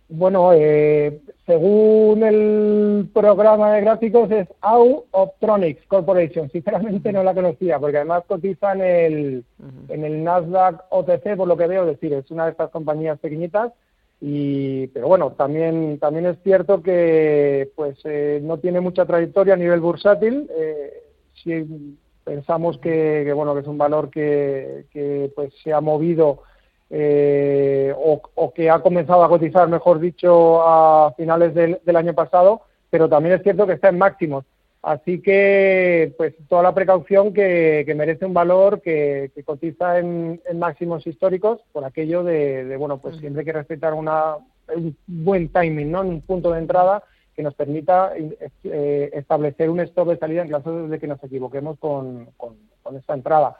Bueno, 0.10 0.52
eh, 0.54 1.22
según 1.46 2.22
el 2.24 3.10
programa 3.14 3.74
de 3.74 3.82
gráficos 3.82 4.30
es 4.30 4.46
AU 4.60 5.06
Optronics 5.12 5.88
Corporation. 5.88 6.52
Sinceramente 6.52 7.14
no 7.14 7.24
la 7.24 7.34
conocía 7.34 7.80
porque 7.80 7.98
además 7.98 8.26
cotiza 8.28 8.74
en 8.74 8.82
el, 8.82 9.46
en 9.88 10.04
el 10.04 10.22
Nasdaq 10.22 10.84
OTC, 10.90 11.38
por 11.38 11.48
lo 11.48 11.56
que 11.56 11.68
veo, 11.68 11.86
decir, 11.86 12.12
es 12.12 12.30
una 12.30 12.44
de 12.44 12.52
estas 12.52 12.72
compañías 12.72 13.20
pequeñitas. 13.20 13.72
Y, 14.20 14.88
pero 14.88 15.08
bueno, 15.08 15.32
también, 15.32 15.98
también 15.98 16.26
es 16.26 16.38
cierto 16.44 16.84
que 16.84 17.70
pues 17.76 17.98
eh, 18.04 18.42
no 18.44 18.58
tiene 18.58 18.82
mucha 18.82 19.06
trayectoria 19.06 19.54
a 19.54 19.58
nivel 19.58 19.80
bursátil. 19.80 20.50
Eh, 20.54 21.04
si 21.42 21.98
pensamos 22.24 22.78
que, 22.78 23.24
que, 23.26 23.34
bueno 23.34 23.54
que 23.54 23.62
es 23.62 23.68
un 23.68 23.78
valor 23.78 24.10
que, 24.10 24.86
que 24.92 25.32
pues 25.36 25.54
se 25.64 25.74
ha 25.74 25.82
movido 25.82 26.44
eh, 26.90 27.94
o, 27.98 28.22
o, 28.36 28.54
que 28.54 28.70
ha 28.70 28.82
comenzado 28.82 29.24
a 29.24 29.30
cotizar, 29.30 29.68
mejor 29.70 30.00
dicho, 30.00 30.62
a 30.62 31.14
finales 31.16 31.54
del, 31.54 31.80
del, 31.86 31.96
año 31.96 32.14
pasado, 32.14 32.64
pero 32.90 33.08
también 33.08 33.36
es 33.36 33.44
cierto 33.44 33.66
que 33.66 33.74
está 33.74 33.90
en 33.90 33.98
máximos. 33.98 34.44
Así 34.82 35.22
que, 35.22 36.14
pues, 36.18 36.34
toda 36.50 36.64
la 36.64 36.74
precaución 36.74 37.34
que, 37.34 37.92
merece 37.96 38.26
un 38.26 38.34
valor 38.34 38.82
que, 38.82 39.32
cotiza 39.46 40.00
en, 40.00 40.42
máximos 40.56 41.06
históricos 41.06 41.62
por 41.72 41.86
aquello 41.86 42.24
de, 42.24 42.76
bueno, 42.78 42.98
pues 42.98 43.18
siempre 43.18 43.42
hay 43.42 43.46
que 43.46 43.54
respetar 43.54 43.94
una, 43.94 44.38
un 44.76 44.98
buen 45.06 45.50
timing, 45.50 45.92
¿no? 45.92 46.02
Un 46.02 46.22
punto 46.22 46.52
de 46.52 46.60
entrada 46.60 47.04
que 47.36 47.44
nos 47.44 47.54
permita 47.54 48.14
eh, 48.16 49.10
establecer 49.14 49.70
un 49.70 49.80
stop 49.82 50.10
de 50.10 50.18
salida 50.18 50.42
en 50.42 50.50
caso 50.50 50.88
de 50.88 51.00
que 51.00 51.08
nos 51.08 51.24
equivoquemos 51.24 51.80
con, 51.80 52.30
con, 52.38 52.58
esta 52.98 53.14
entrada. 53.14 53.56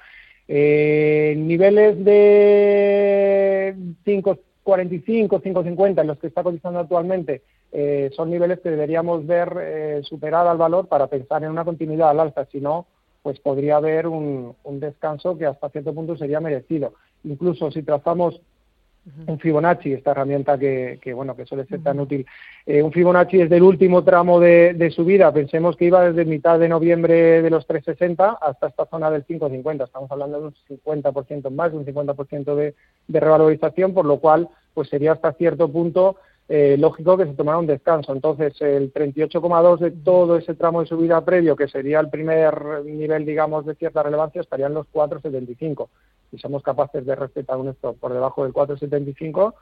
Eh, 0.48 1.36
niveles 1.38 2.04
de 2.04 3.76
5.45, 4.06 5.42
5.50 5.42 6.02
en 6.02 6.08
los 6.08 6.18
que 6.20 6.28
está 6.28 6.44
cotizando 6.44 6.80
actualmente 6.80 7.44
eh, 7.72 8.12
son 8.16 8.30
niveles 8.30 8.60
que 8.60 8.70
deberíamos 8.70 9.26
ver 9.26 9.54
eh, 9.62 10.02
superar 10.04 10.46
al 10.46 10.58
valor 10.58 10.88
para 10.88 11.08
pensar 11.08 11.44
en 11.44 11.52
una 11.52 11.64
continuidad 11.64 12.10
al 12.10 12.20
alza. 12.20 12.46
Si 12.52 12.60
no, 12.60 12.86
pues 13.24 13.40
podría 13.40 13.78
haber 13.78 14.08
un, 14.08 14.56
un 14.64 14.80
descanso 14.80 15.38
que 15.38 15.46
hasta 15.46 15.70
cierto 15.70 15.94
punto 15.94 16.18
sería 16.18 16.42
merecido. 16.42 16.94
Incluso 17.24 17.72
si 17.72 17.84
trazamos 17.84 18.42
un 19.28 19.40
Fibonacci, 19.40 19.94
esta 19.94 20.12
herramienta 20.12 20.58
que, 20.58 21.00
bueno 21.14 21.36
que 21.36 21.46
suele 21.46 21.66
ser 21.66 21.82
tan 21.82 22.00
útil. 22.00 22.26
Eh, 22.66 22.84
un 22.84 22.92
Fibonacci 22.92 23.38
desde 23.38 23.58
el 23.58 23.64
último 23.64 24.04
tramo 24.04 24.40
de, 24.40 24.74
de, 24.76 24.92
subida, 24.92 25.34
pensemos 25.34 25.76
que 25.76 25.86
iba 25.86 26.08
desde 26.08 26.26
mitad 26.26 26.60
de 26.60 26.70
noviembre 26.70 27.42
de 27.42 27.50
los 27.50 27.66
360 27.66 28.38
hasta 28.42 28.68
esta 28.68 28.86
zona 28.86 29.10
del 29.10 29.26
550, 29.26 29.86
estamos 29.86 30.12
hablando 30.12 30.40
de 30.40 30.48
un 30.48 30.82
50% 30.84 31.50
más, 31.50 31.72
de 31.72 31.78
un 31.80 31.86
50% 31.86 32.56
de, 32.56 32.76
de 33.08 33.20
revalorización, 33.20 33.94
por 33.94 34.06
lo 34.06 34.20
cual 34.20 34.50
pues 34.74 34.90
sería 34.90 35.14
hasta 35.14 35.34
cierto 35.34 35.72
punto 35.72 36.18
eh, 36.54 36.76
lógico 36.78 37.16
que 37.16 37.26
se 37.26 37.34
tomara 37.34 37.60
un 37.60 37.66
descanso. 37.66 38.12
Entonces, 38.12 38.60
el 38.62 38.92
38,2 38.94 39.80
de 39.80 39.92
todo 39.92 40.36
ese 40.36 40.54
tramo 40.54 40.82
de 40.82 40.88
subida 40.88 41.24
previo, 41.24 41.56
que 41.56 41.70
sería 41.70 42.02
el 42.02 42.10
primer 42.10 42.84
nivel, 42.84 43.26
digamos, 43.26 43.66
de 43.66 43.76
cierta 43.76 44.04
relevancia, 44.04 44.42
estaría 44.42 44.68
en 44.68 44.74
los 44.74 44.86
4,75. 44.92 45.88
Si 46.32 46.38
somos 46.38 46.64
capaces 46.64 47.06
de 47.06 47.16
respetar 47.16 47.58
un 47.58 47.68
stop 47.70 48.00
por 48.00 48.14
debajo 48.14 48.44
del 48.44 48.54
4,75, 48.54 49.54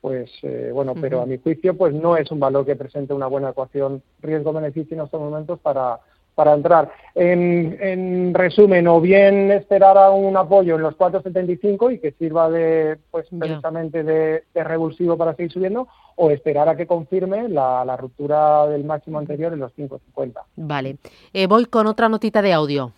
pues 0.00 0.30
eh, 0.42 0.70
bueno, 0.72 0.94
pero 1.00 1.22
a 1.22 1.26
mi 1.26 1.38
juicio, 1.38 1.76
pues 1.76 1.94
no 1.94 2.16
es 2.16 2.30
un 2.30 2.40
valor 2.40 2.66
que 2.66 2.76
presente 2.76 3.14
una 3.14 3.26
buena 3.26 3.50
ecuación 3.50 4.02
riesgo-beneficio 4.20 4.96
en 4.96 5.04
estos 5.04 5.20
momentos 5.20 5.58
para, 5.60 5.98
para 6.34 6.52
entrar. 6.52 6.92
En, 7.14 8.34
resumen, 8.34 8.86
o 8.88 9.00
bien 9.00 9.50
esperar 9.52 9.96
a 9.96 10.10
un 10.10 10.36
apoyo 10.36 10.76
en 10.76 10.82
los 10.82 10.94
4,75 10.96 11.94
y 11.94 11.98
que 12.00 12.12
sirva 12.12 12.50
de, 12.50 12.98
pues, 13.10 13.26
precisamente 13.38 14.02
de, 14.02 14.42
revulsivo 14.54 15.16
para 15.16 15.34
seguir 15.34 15.52
subiendo, 15.52 15.88
o 16.16 16.30
esperar 16.30 16.68
a 16.68 16.76
que 16.76 16.86
confirme 16.86 17.48
la, 17.48 17.96
ruptura 17.96 18.66
del 18.66 18.84
máximo 18.84 19.18
anterior 19.18 19.52
en 19.52 19.60
los 19.60 19.72
5,50. 19.74 20.34
Vale. 20.56 20.98
Eh, 21.32 21.46
voy 21.46 21.66
con 21.66 21.86
otra 21.86 22.08
notita 22.08 22.42
de 22.42 22.52
audio. 22.52 22.92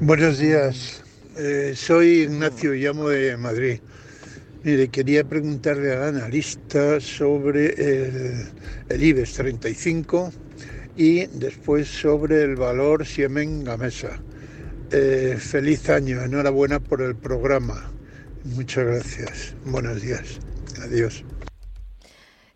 Buenos 0.00 0.38
días. 0.38 1.02
Eh, 1.36 1.72
soy 1.74 2.22
Ignacio, 2.22 2.72
llamo 2.72 3.08
de 3.08 3.36
Madrid. 3.36 3.80
Mire, 4.62 4.88
quería 4.88 5.24
preguntarle 5.24 5.92
al 5.92 6.14
analista 6.14 7.00
sobre 7.00 7.74
el, 7.74 8.46
el 8.90 9.02
IBEX 9.02 9.34
35 9.34 10.30
y 10.96 11.26
después 11.26 11.88
sobre 11.88 12.44
el 12.44 12.54
valor 12.54 13.04
Siemens 13.04 13.64
Gamesa. 13.64 14.20
Eh, 14.92 15.36
feliz 15.36 15.90
año, 15.90 16.22
enhorabuena 16.22 16.78
por 16.78 17.02
el 17.02 17.16
programa. 17.16 17.90
Muchas 18.44 18.84
gracias. 18.86 19.56
Buenos 19.64 20.00
días. 20.00 20.38
Adiós. 20.80 21.24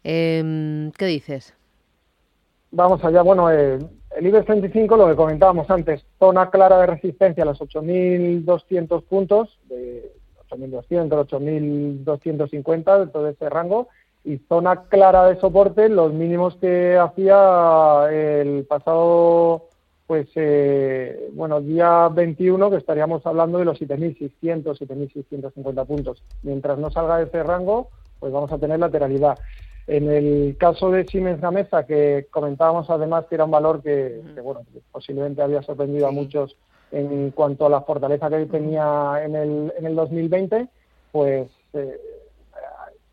Em, 0.05 0.93
¿Qué 0.93 1.07
dices? 1.07 1.55
Vamos 2.71 3.05
allá. 3.05 3.23
Bueno, 3.23 3.51
eh, 3.51 3.81
el 4.17 4.27
IBEX 4.27 4.47
35, 4.47 4.97
lo 4.97 5.09
que 5.09 5.17
comentábamos 5.17 5.71
antes, 5.71 6.05
zona 6.19 6.51
clara 6.51 6.79
de 6.79 6.87
resistencia 6.87 7.43
a 7.43 7.47
los 7.47 7.61
8.200 7.61 9.03
puntos, 9.05 9.59
de 9.69 10.13
8.200, 10.51 12.05
8.250, 12.05 12.99
de 12.99 13.07
todo 13.11 13.29
ese 13.29 13.49
rango, 13.49 13.89
y 14.25 14.39
zona 14.49 14.85
clara 14.89 15.27
de 15.27 15.41
soporte, 15.41 15.89
los 15.89 16.13
mínimos 16.13 16.57
que 16.57 16.97
hacía 16.97 18.07
el 18.11 18.65
pasado, 18.67 19.69
pues, 20.07 20.29
eh, 20.37 21.31
bueno, 21.33 21.61
día 21.61 22.09
21, 22.09 22.71
que 22.71 22.77
estaríamos 22.77 23.27
hablando 23.27 23.59
de 23.59 23.65
los 23.65 23.81
7.600, 23.81 24.79
7.650 24.79 25.87
puntos. 25.87 26.23
Mientras 26.43 26.79
no 26.79 26.91
salga 26.91 27.19
de 27.19 27.25
ese 27.25 27.43
rango, 27.43 27.89
pues 28.21 28.33
vamos 28.33 28.53
a 28.53 28.59
tener 28.59 28.79
lateralidad. 28.79 29.39
En 29.87 30.09
el 30.09 30.57
caso 30.59 30.91
de 30.91 31.05
Siemens 31.07 31.41
Gamesa, 31.41 31.87
que 31.87 32.27
comentábamos 32.31 32.89
además 32.89 33.27
que 33.29 33.35
era 33.35 33.45
un 33.45 33.51
valor 33.51 33.83
que, 33.83 34.21
bueno, 34.43 34.63
posiblemente 34.93 35.43
había 35.43 35.63
sorprendido 35.63 36.07
a 36.07 36.13
muchos 36.13 36.57
en 36.93 37.31
cuanto 37.31 37.67
a 37.67 37.71
la 37.71 37.81
fortaleza 37.81 38.29
que 38.29 38.47
tenía 38.47 39.23
en 39.25 39.35
el, 39.35 39.73
en 39.77 39.87
el 39.87 39.97
2020, 39.97 40.69
pues 41.11 41.49
eh, 41.73 42.01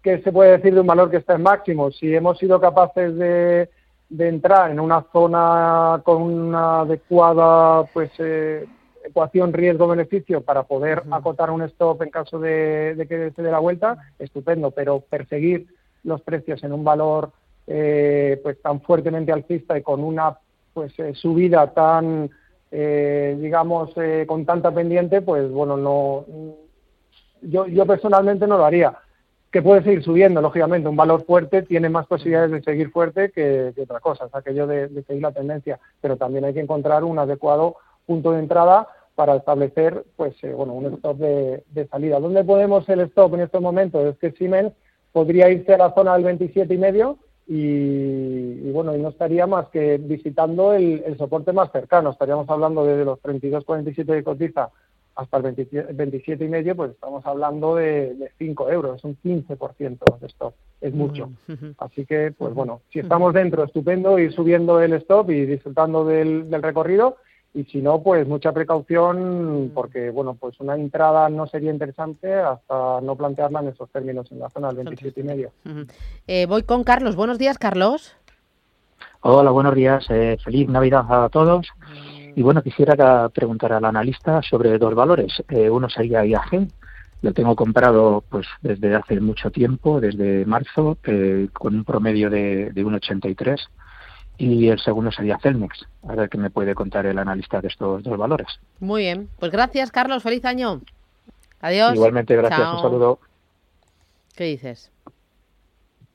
¿qué 0.04 0.22
se 0.22 0.32
puede 0.32 0.58
decir 0.58 0.74
de 0.74 0.82
un 0.82 0.88
valor 0.88 1.10
que 1.10 1.18
está 1.18 1.36
en 1.36 1.44
máximo? 1.44 1.92
Si 1.92 2.14
hemos 2.14 2.38
sido 2.38 2.60
capaces 2.60 3.16
de, 3.16 3.70
entrar 4.18 4.72
en 4.72 4.80
una 4.80 5.06
zona 5.12 6.02
con 6.04 6.22
una 6.22 6.82
adecuada 6.82 7.86
pues 7.94 8.12
eh, 8.20 8.66
ecuación 9.04 9.54
riesgo-beneficio 9.54 10.42
para 10.42 10.64
poder 10.64 11.04
acotar 11.12 11.52
un 11.52 11.62
stop 11.64 12.02
en 12.02 12.10
caso 12.10 12.40
de, 12.40 13.06
que 13.08 13.32
se 13.36 13.42
dé 13.42 13.52
la 13.52 13.60
vuelta, 13.60 13.98
estupendo, 14.18 14.72
pero 14.72 15.02
perseguir 15.02 15.68
los 16.04 16.22
precios 16.22 16.64
en 16.64 16.74
un 16.74 16.84
valor 16.84 17.32
eh, 17.68 18.40
pues 18.42 18.62
tan 18.62 18.82
fuertemente 18.82 19.32
alcista 19.32 19.78
y 19.78 19.84
con 19.84 20.04
una 20.04 20.38
pues 20.74 20.98
eh, 21.00 21.14
subida 21.14 21.72
tan 21.74 22.30
digamos 22.72 23.96
con 24.28 24.46
tanta 24.46 24.72
pendiente 24.72 25.24
pues 25.24 25.50
bueno 25.50 25.76
no 25.76 26.24
yo 27.42 27.66
yo 27.66 27.84
personalmente 27.88 28.46
no 28.46 28.60
lo 28.60 28.66
haría 28.66 28.96
que 29.52 29.62
puede 29.62 29.84
seguir 29.84 30.04
subiendo, 30.04 30.42
lógicamente. 30.42 30.90
Un 30.90 30.96
valor 30.96 31.26
fuerte 31.26 31.64
tiene 31.64 31.90
más 31.90 32.06
posibilidades 32.06 32.52
de 32.52 32.62
seguir 32.62 32.92
fuerte 32.92 33.32
que, 33.32 33.74
otra 33.82 34.00
cosa, 34.00 34.26
es 34.26 34.36
aquello 34.36 34.68
de, 34.68 34.90
seguir 35.08 35.24
la 35.24 35.32
tendencia. 35.32 35.80
Pero 36.02 36.18
también 36.18 36.46
hay 36.46 36.54
que 36.54 36.60
encontrar 36.60 37.04
un 37.04 37.18
adecuado 37.18 37.78
punto 38.06 38.32
de 38.32 38.40
entrada 38.40 38.88
para 39.16 39.36
establecer 39.36 40.06
pues 40.16 40.34
eh, 40.44 40.54
bueno 40.54 40.74
un 40.74 40.94
stop 40.94 41.18
de, 41.18 41.88
salida. 41.92 42.20
¿Dónde 42.20 42.44
ponemos 42.44 42.88
el 42.90 43.02
stop 43.02 43.34
en 43.34 43.42
estos 43.42 43.62
momentos? 43.62 44.06
Es 44.06 44.18
que 44.18 44.32
Siemens 44.32 44.72
podría 45.12 45.50
irse 45.50 45.74
a 45.74 45.78
la 45.78 45.94
zona 45.94 46.14
del 46.14 46.24
27 46.24 46.74
y 46.74 46.78
medio 46.78 47.18
y, 47.48 48.72
bueno, 48.72 48.96
y 48.96 49.00
no 49.00 49.10
estaría 49.10 49.48
más 49.48 49.70
que 49.70 49.98
visitando 49.98 50.74
el, 50.74 51.04
el 51.06 51.18
soporte 51.18 51.52
más 51.52 51.72
cercano. 51.72 52.12
Estaríamos 52.12 52.48
hablando 52.50 52.86
de 52.86 53.04
los 53.04 53.20
32,47 53.22 54.06
de 54.06 54.24
cotiza 54.24 54.70
hasta 55.20 55.38
el 55.38 55.44
27, 55.94 56.46
y 56.46 56.48
medio, 56.48 56.76
pues 56.76 56.92
estamos 56.92 57.26
hablando 57.26 57.76
de, 57.76 58.14
de 58.16 58.32
5 58.38 58.72
euros, 58.72 58.96
es 58.98 59.04
un 59.04 59.18
15% 59.18 60.20
de 60.20 60.28
stop, 60.28 60.54
es 60.80 60.94
mucho. 60.94 61.30
Así 61.78 62.06
que, 62.06 62.34
pues 62.38 62.54
bueno, 62.54 62.82
si 62.90 63.00
estamos 63.00 63.34
dentro, 63.34 63.66
estupendo, 63.66 64.18
ir 64.18 64.32
subiendo 64.32 64.80
el 64.82 64.94
stop 64.94 65.30
y 65.32 65.46
disfrutando 65.46 66.06
del, 66.06 66.50
recorrido, 66.62 67.18
y 67.54 67.64
si 67.66 67.82
no, 67.82 68.02
pues 68.02 68.28
mucha 68.28 68.52
precaución, 68.52 69.72
porque 69.74 70.12
bueno, 70.12 70.36
pues 70.40 70.60
una 70.60 70.76
entrada 70.76 71.30
no 71.30 71.48
sería 71.48 71.72
interesante 71.72 72.34
hasta 72.34 73.02
no 73.02 73.16
plantearla 73.16 73.62
en 73.62 73.70
esos 73.70 73.90
términos 73.90 74.32
en 74.32 74.40
la 74.40 74.50
zona 74.50 74.68
del 74.68 74.86
27 74.86 75.20
y 75.20 75.24
medio. 75.24 75.52
Eh, 76.28 76.46
voy 76.46 76.64
con 76.64 76.84
Carlos. 76.84 77.16
Buenos 77.16 77.40
días, 77.40 77.58
Carlos. 77.58 78.16
Hola, 79.22 79.52
buenos 79.52 79.76
días. 79.76 80.06
Eh, 80.10 80.38
feliz 80.44 80.70
Navidad 80.70 81.06
a 81.10 81.30
todos. 81.30 81.68
Y 82.36 82.42
bueno, 82.42 82.62
quisiera 82.62 83.28
preguntar 83.30 83.74
al 83.74 83.84
analista 83.84 84.42
sobre 84.42 84.78
dos 84.78 84.94
valores. 84.94 85.44
Eh, 85.50 85.70
uno 85.70 85.90
sería 85.90 86.26
IAG, 86.26 86.68
lo 87.22 87.34
tengo 87.34 87.56
comprado 87.56 88.24
pues 88.30 88.48
desde 88.62 88.96
hace 88.96 89.20
mucho 89.20 89.52
tiempo, 89.52 90.00
desde 90.00 90.46
marzo, 90.46 90.98
eh, 91.04 91.50
con 91.52 91.76
un 91.76 91.84
promedio 91.84 92.30
de, 92.30 92.72
de 92.72 92.86
1,83. 92.86 93.60
Y 94.40 94.70
el 94.70 94.80
segundo 94.80 95.12
sería 95.12 95.38
Celnex. 95.38 95.86
A 96.08 96.16
ver 96.16 96.30
qué 96.30 96.38
me 96.38 96.50
puede 96.50 96.74
contar 96.74 97.06
el 97.06 97.20
analista 97.20 97.62
de 97.62 97.68
estos 97.68 98.02
dos 98.02 98.18
valores. 98.18 98.48
Muy 98.80 99.04
bien. 99.04 99.30
Pues 99.38 99.52
gracias, 99.52 99.92
Carlos. 99.92 100.24
Feliz 100.24 100.44
año. 100.46 100.82
Adiós. 101.62 101.94
Igualmente, 101.94 102.36
gracias. 102.36 102.74
Un 102.74 102.82
saludo. 102.82 103.20
¿Qué 104.36 104.46
dices? 104.46 104.92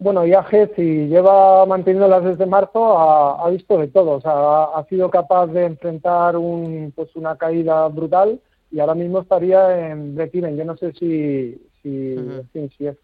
bueno, 0.04 0.26
IAG, 0.26 0.74
si 0.76 1.06
lleva 1.06 1.64
manteniéndolas 1.64 2.24
desde 2.24 2.44
marzo, 2.44 2.98
ha, 2.98 3.48
visto 3.48 3.78
de 3.78 3.88
todo. 3.88 4.12
O 4.12 4.20
sea, 4.20 4.64
ha, 4.64 4.84
sido 4.84 5.08
capaz 5.08 5.46
de 5.46 5.64
enfrentar 5.64 6.36
un, 6.36 6.92
pues 6.94 7.14
una 7.16 7.36
caída 7.36 7.88
brutal 7.88 8.38
y 8.70 8.80
ahora 8.80 8.94
mismo 8.94 9.20
estaría 9.20 9.88
en 9.88 10.14
break 10.14 10.32
Yo 10.32 10.64
no 10.66 10.76
sé 10.76 10.92
si, 10.92 11.58
si, 11.82 12.16
si 12.76 12.86
es, 12.86 12.96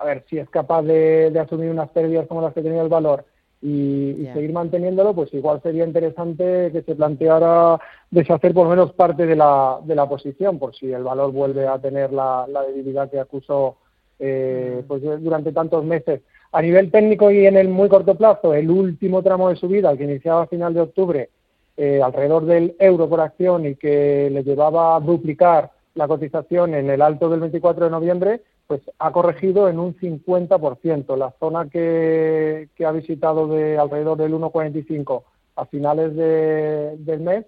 a 0.00 0.04
ver, 0.04 0.24
si 0.28 0.38
es 0.38 0.48
capaz 0.50 0.82
de, 0.82 1.36
asumir 1.40 1.70
unas 1.70 1.90
pérdidas 1.90 2.28
como 2.28 2.42
las 2.42 2.54
que 2.54 2.62
tenía 2.62 2.82
el 2.82 2.88
valor 2.88 3.24
y, 3.68 4.28
seguir 4.32 4.52
manteniéndolo, 4.52 5.12
pues 5.12 5.34
igual 5.34 5.60
sería 5.60 5.84
interesante 5.84 6.70
que 6.70 6.82
se 6.82 6.94
planteara 6.94 7.80
deshacer 8.12 8.54
por 8.54 8.64
lo 8.64 8.70
menos 8.70 8.92
parte 8.92 9.26
de 9.26 9.34
la, 9.34 9.80
de 9.82 9.96
la 9.96 10.08
posición, 10.08 10.60
por 10.60 10.76
si 10.76 10.92
el 10.92 11.02
valor 11.02 11.32
vuelve 11.32 11.66
a 11.66 11.76
tener 11.80 12.12
la, 12.12 12.46
la 12.48 12.62
debilidad 12.62 13.10
que 13.10 13.18
acusó 13.18 13.78
eh, 14.20 14.84
pues 14.86 15.02
durante 15.02 15.50
tantos 15.50 15.84
meses. 15.84 16.20
A 16.52 16.62
nivel 16.62 16.92
técnico 16.92 17.32
y 17.32 17.44
en 17.44 17.56
el 17.56 17.68
muy 17.68 17.88
corto 17.88 18.14
plazo, 18.14 18.54
el 18.54 18.70
último 18.70 19.20
tramo 19.24 19.48
de 19.48 19.56
subida 19.56 19.96
que 19.96 20.04
iniciaba 20.04 20.42
a 20.42 20.46
final 20.46 20.72
de 20.72 20.82
octubre, 20.82 21.30
eh, 21.76 22.00
alrededor 22.00 22.46
del 22.46 22.76
euro 22.78 23.08
por 23.08 23.20
acción 23.20 23.66
y 23.66 23.74
que 23.74 24.30
le 24.30 24.44
llevaba 24.44 24.94
a 24.94 25.00
duplicar 25.00 25.72
la 25.96 26.06
cotización 26.06 26.74
en 26.74 26.88
el 26.88 27.02
alto 27.02 27.28
del 27.28 27.40
24 27.40 27.86
de 27.86 27.90
noviembre, 27.90 28.42
pues 28.66 28.80
ha 28.98 29.12
corregido 29.12 29.68
en 29.68 29.78
un 29.78 29.96
50%. 29.96 31.16
La 31.16 31.32
zona 31.38 31.68
que, 31.68 32.68
ha 32.84 32.92
visitado 32.92 33.46
de 33.48 33.78
alrededor 33.78 34.18
del 34.18 34.34
1,45 34.34 35.22
a 35.56 35.66
finales 35.66 36.14
del 36.16 37.20
mes, 37.20 37.46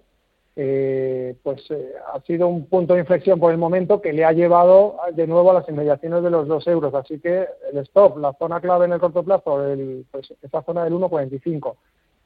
eh, 0.55 1.35
pues 1.43 1.61
eh, 1.69 1.93
ha 2.13 2.19
sido 2.21 2.47
un 2.47 2.65
punto 2.65 2.93
de 2.93 3.01
inflexión 3.01 3.39
por 3.39 3.51
el 3.51 3.57
momento 3.57 4.01
que 4.01 4.11
le 4.11 4.25
ha 4.25 4.33
llevado 4.33 4.97
de 5.13 5.27
nuevo 5.27 5.51
a 5.51 5.53
las 5.53 5.69
inmediaciones 5.69 6.23
de 6.23 6.29
los 6.29 6.47
2 6.47 6.67
euros. 6.67 6.93
Así 6.93 7.19
que 7.19 7.47
el 7.71 7.77
stop, 7.79 8.17
la 8.17 8.33
zona 8.33 8.59
clave 8.59 8.85
en 8.85 8.93
el 8.93 8.99
corto 8.99 9.23
plazo, 9.23 9.65
el, 9.65 10.05
pues 10.11 10.33
esa 10.41 10.61
zona 10.63 10.83
del 10.83 10.93
1,45. 10.93 11.75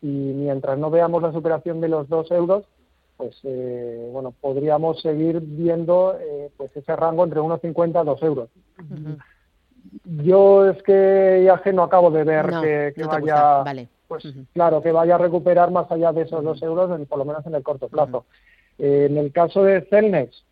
Y 0.01 0.07
mientras 0.07 0.77
no 0.77 0.89
veamos 0.89 1.21
la 1.21 1.31
superación 1.31 1.79
de 1.81 1.89
los 1.89 2.09
2 2.09 2.31
euros, 2.31 2.65
pues 3.17 3.39
eh, 3.43 4.09
bueno, 4.11 4.33
podríamos 4.39 5.01
seguir 5.01 5.39
viendo 5.39 6.17
eh, 6.19 6.49
pues 6.57 6.75
ese 6.75 6.95
rango 6.95 7.23
entre 7.23 7.39
1,50 7.39 7.99
a 7.99 8.03
2 8.03 8.23
euros. 8.23 8.49
Yo 10.05 10.69
es 10.69 10.81
que 10.83 11.43
IAG 11.45 11.73
no 11.73 11.83
acabo 11.83 12.09
de 12.11 12.23
ver 12.23 12.45
que, 12.95 13.03
vaya, 13.03 13.63
pues 14.07 14.23
claro, 14.53 14.81
que 14.81 14.91
vaya 14.91 15.15
a 15.15 15.19
recuperar 15.19 15.71
más 15.71 15.91
allá 15.91 16.11
de 16.11 16.21
esos 16.21 16.43
2 16.43 16.61
euros, 16.63 17.07
por 17.07 17.17
lo 17.17 17.25
menos 17.25 17.45
en 17.45 17.55
el 17.55 17.63
corto 17.63 17.89
plazo. 17.89 18.25
Eh, 18.79 19.07
en 19.09 19.17
el 19.17 19.31
caso 19.31 19.63
de 19.63 19.81
Celnex, 19.89 20.43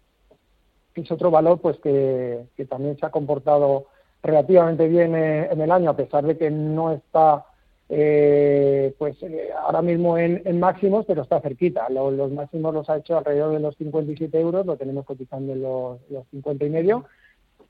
que 0.94 1.02
es 1.02 1.12
otro 1.12 1.32
valor 1.32 1.60
pues 1.60 1.78
que, 1.80 2.46
que 2.56 2.66
también 2.66 2.98
se 2.98 3.06
ha 3.06 3.10
comportado 3.10 3.88
relativamente 4.22 4.88
bien 4.88 5.16
en 5.16 5.62
el 5.62 5.72
año, 5.72 5.90
a 5.90 5.96
pesar 5.96 6.24
de 6.26 6.38
que 6.38 6.52
no 6.52 6.92
está 6.92 7.46
eh, 7.94 8.96
pues 8.98 9.22
eh, 9.22 9.50
ahora 9.54 9.82
mismo 9.82 10.18
en, 10.18 10.60
máximos, 10.62 11.06
pero 11.06 11.24
está 11.24 11.42
cerquita. 11.42 11.90
Los, 11.90 12.32
máximos 12.32 12.74
los 12.74 12.90
ha 12.90 12.98
hecho 12.98 13.18
alrededor 13.18 13.52
de 13.52 13.60
los 13.60 13.76
57 13.76 14.40
euros, 14.40 14.66
lo 14.66 14.78
tenemos 14.78 15.06
cotizando 15.06 15.52
en 15.52 15.62
los, 15.62 16.00
50 16.32 16.66
y 16.66 16.70
medio. 16.70 17.06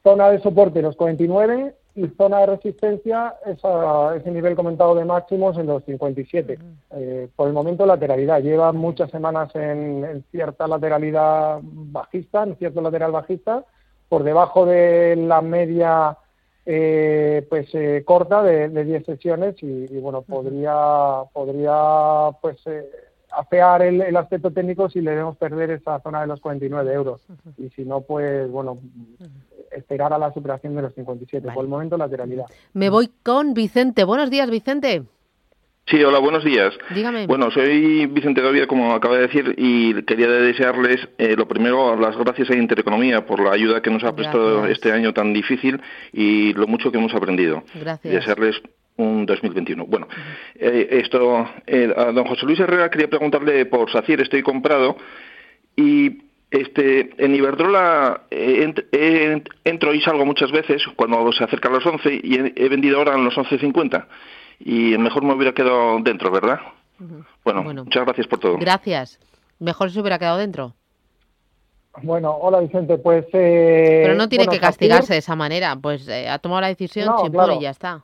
Zona 0.03 0.29
de 0.29 0.41
soporte 0.41 0.81
los 0.81 0.95
49 0.95 1.75
y 1.93 2.07
zona 2.17 2.39
de 2.39 2.45
resistencia 2.45 3.35
ese 3.45 4.31
nivel 4.31 4.55
comentado 4.55 4.95
de 4.95 5.05
máximos 5.05 5.57
en 5.57 5.67
los 5.67 5.83
57. 5.83 6.57
Eh, 6.91 7.27
por 7.35 7.47
el 7.47 7.53
momento 7.53 7.85
lateralidad. 7.85 8.41
Lleva 8.41 8.71
muchas 8.71 9.11
semanas 9.11 9.53
en, 9.55 10.23
cierta 10.31 10.67
lateralidad 10.67 11.59
bajista, 11.61 12.43
en 12.43 12.55
cierto 12.55 12.81
lateral 12.81 13.11
bajista, 13.11 13.65
por 14.07 14.23
debajo 14.23 14.65
de 14.65 15.15
la 15.17 15.41
media 15.41 16.17
eh, 16.65 17.45
pues 17.49 17.73
eh, 17.73 18.03
corta 18.05 18.43
de, 18.43 18.69
10 18.69 19.05
sesiones 19.05 19.55
y, 19.63 19.87
bueno 19.99 20.21
podría 20.21 21.23
podría 21.33 22.29
pues 22.39 22.57
eh, 22.67 22.87
afear 23.31 23.81
el, 23.81 24.15
aspecto 24.15 24.51
técnico 24.51 24.87
si 24.87 25.01
le 25.01 25.11
debemos 25.11 25.37
perder 25.37 25.71
esa 25.71 25.99
zona 26.01 26.21
de 26.21 26.27
los 26.27 26.39
49 26.39 26.93
euros. 26.93 27.21
Y 27.57 27.69
si 27.69 27.83
no 27.83 28.01
pues 28.01 28.49
bueno 28.51 28.77
esperar 29.71 30.13
a 30.13 30.17
la 30.17 30.33
superación 30.33 30.75
de 30.75 30.83
los 30.83 30.93
57 30.93 31.49
por 31.53 31.63
el 31.63 31.69
momento 31.69 31.97
lateralidad 31.97 32.45
me 32.73 32.89
voy 32.89 33.09
con 33.23 33.53
Vicente 33.53 34.03
buenos 34.03 34.29
días 34.29 34.49
Vicente 34.49 35.03
Sí, 35.87 36.01
hola, 36.03 36.19
buenos 36.19 36.43
días. 36.45 36.73
Dígame. 36.93 37.27
Bueno, 37.27 37.51
soy 37.51 38.05
Vicente 38.05 38.41
Gavia, 38.41 38.65
como 38.67 38.93
acaba 38.93 39.15
de 39.15 39.23
decir, 39.23 39.55
y 39.57 40.03
quería 40.03 40.27
desearles 40.27 41.09
eh, 41.17 41.35
lo 41.35 41.47
primero 41.47 41.97
las 41.97 42.15
gracias 42.15 42.49
a 42.49 42.55
Intereconomía 42.55 43.25
por 43.25 43.43
la 43.43 43.51
ayuda 43.51 43.81
que 43.81 43.89
nos 43.89 44.03
ha 44.03 44.15
prestado 44.15 44.67
este 44.67 44.91
año 44.91 45.13
tan 45.13 45.33
difícil 45.33 45.81
y 46.13 46.53
lo 46.53 46.67
mucho 46.67 46.91
que 46.91 46.97
hemos 46.97 47.13
aprendido. 47.13 47.63
Gracias. 47.73 48.13
desearles 48.13 48.61
un 48.95 49.25
2021. 49.25 49.85
Bueno, 49.85 50.07
eh, 50.55 50.87
esto, 50.91 51.49
eh, 51.65 51.93
a 51.95 52.11
don 52.11 52.25
José 52.25 52.45
Luis 52.45 52.59
Herrera 52.59 52.89
quería 52.89 53.09
preguntarle 53.09 53.65
por 53.65 53.91
SACIR, 53.91 54.21
estoy 54.21 54.43
comprado 54.43 54.95
y 55.75 56.30
este, 56.51 57.11
en 57.17 57.33
Iberdrola 57.33 58.23
entro 58.29 59.93
y 59.93 60.01
salgo 60.01 60.25
muchas 60.25 60.51
veces 60.51 60.83
cuando 60.97 61.31
se 61.31 61.45
acerca 61.45 61.69
a 61.69 61.71
los 61.71 61.85
11 61.85 62.21
y 62.23 62.35
he, 62.35 62.69
vendido 62.69 62.97
ahora 62.97 63.15
en 63.15 63.23
los 63.23 63.35
11.50 63.35 64.05
y 64.59 64.97
mejor 64.97 65.23
me 65.23 65.33
hubiera 65.33 65.53
quedado 65.53 65.99
dentro, 66.01 66.29
¿verdad? 66.29 66.59
bueno, 67.43 67.63
muchas 67.63 68.05
gracias 68.05 68.27
por 68.27 68.39
todo. 68.39 68.57
Gracias. 68.57 69.19
Mejor 69.59 69.89
se 69.91 69.99
hubiera 69.99 70.19
quedado 70.19 70.37
dentro. 70.37 70.75
Bueno, 72.03 72.31
hola 72.31 72.59
Vicente, 72.59 72.97
pues... 72.97 73.25
Eh, 73.33 74.01
Pero 74.03 74.15
no 74.15 74.29
tiene 74.29 74.47
que 74.47 74.59
castigarse 74.59 75.13
de 75.13 75.19
esa 75.19 75.35
manera, 75.35 75.75
pues 75.75 76.07
eh, 76.07 76.29
ha 76.29 76.39
tomado 76.39 76.61
la 76.61 76.67
decisión, 76.67 77.07
no, 77.07 77.53
y 77.53 77.61
ya 77.61 77.69
está. 77.69 78.03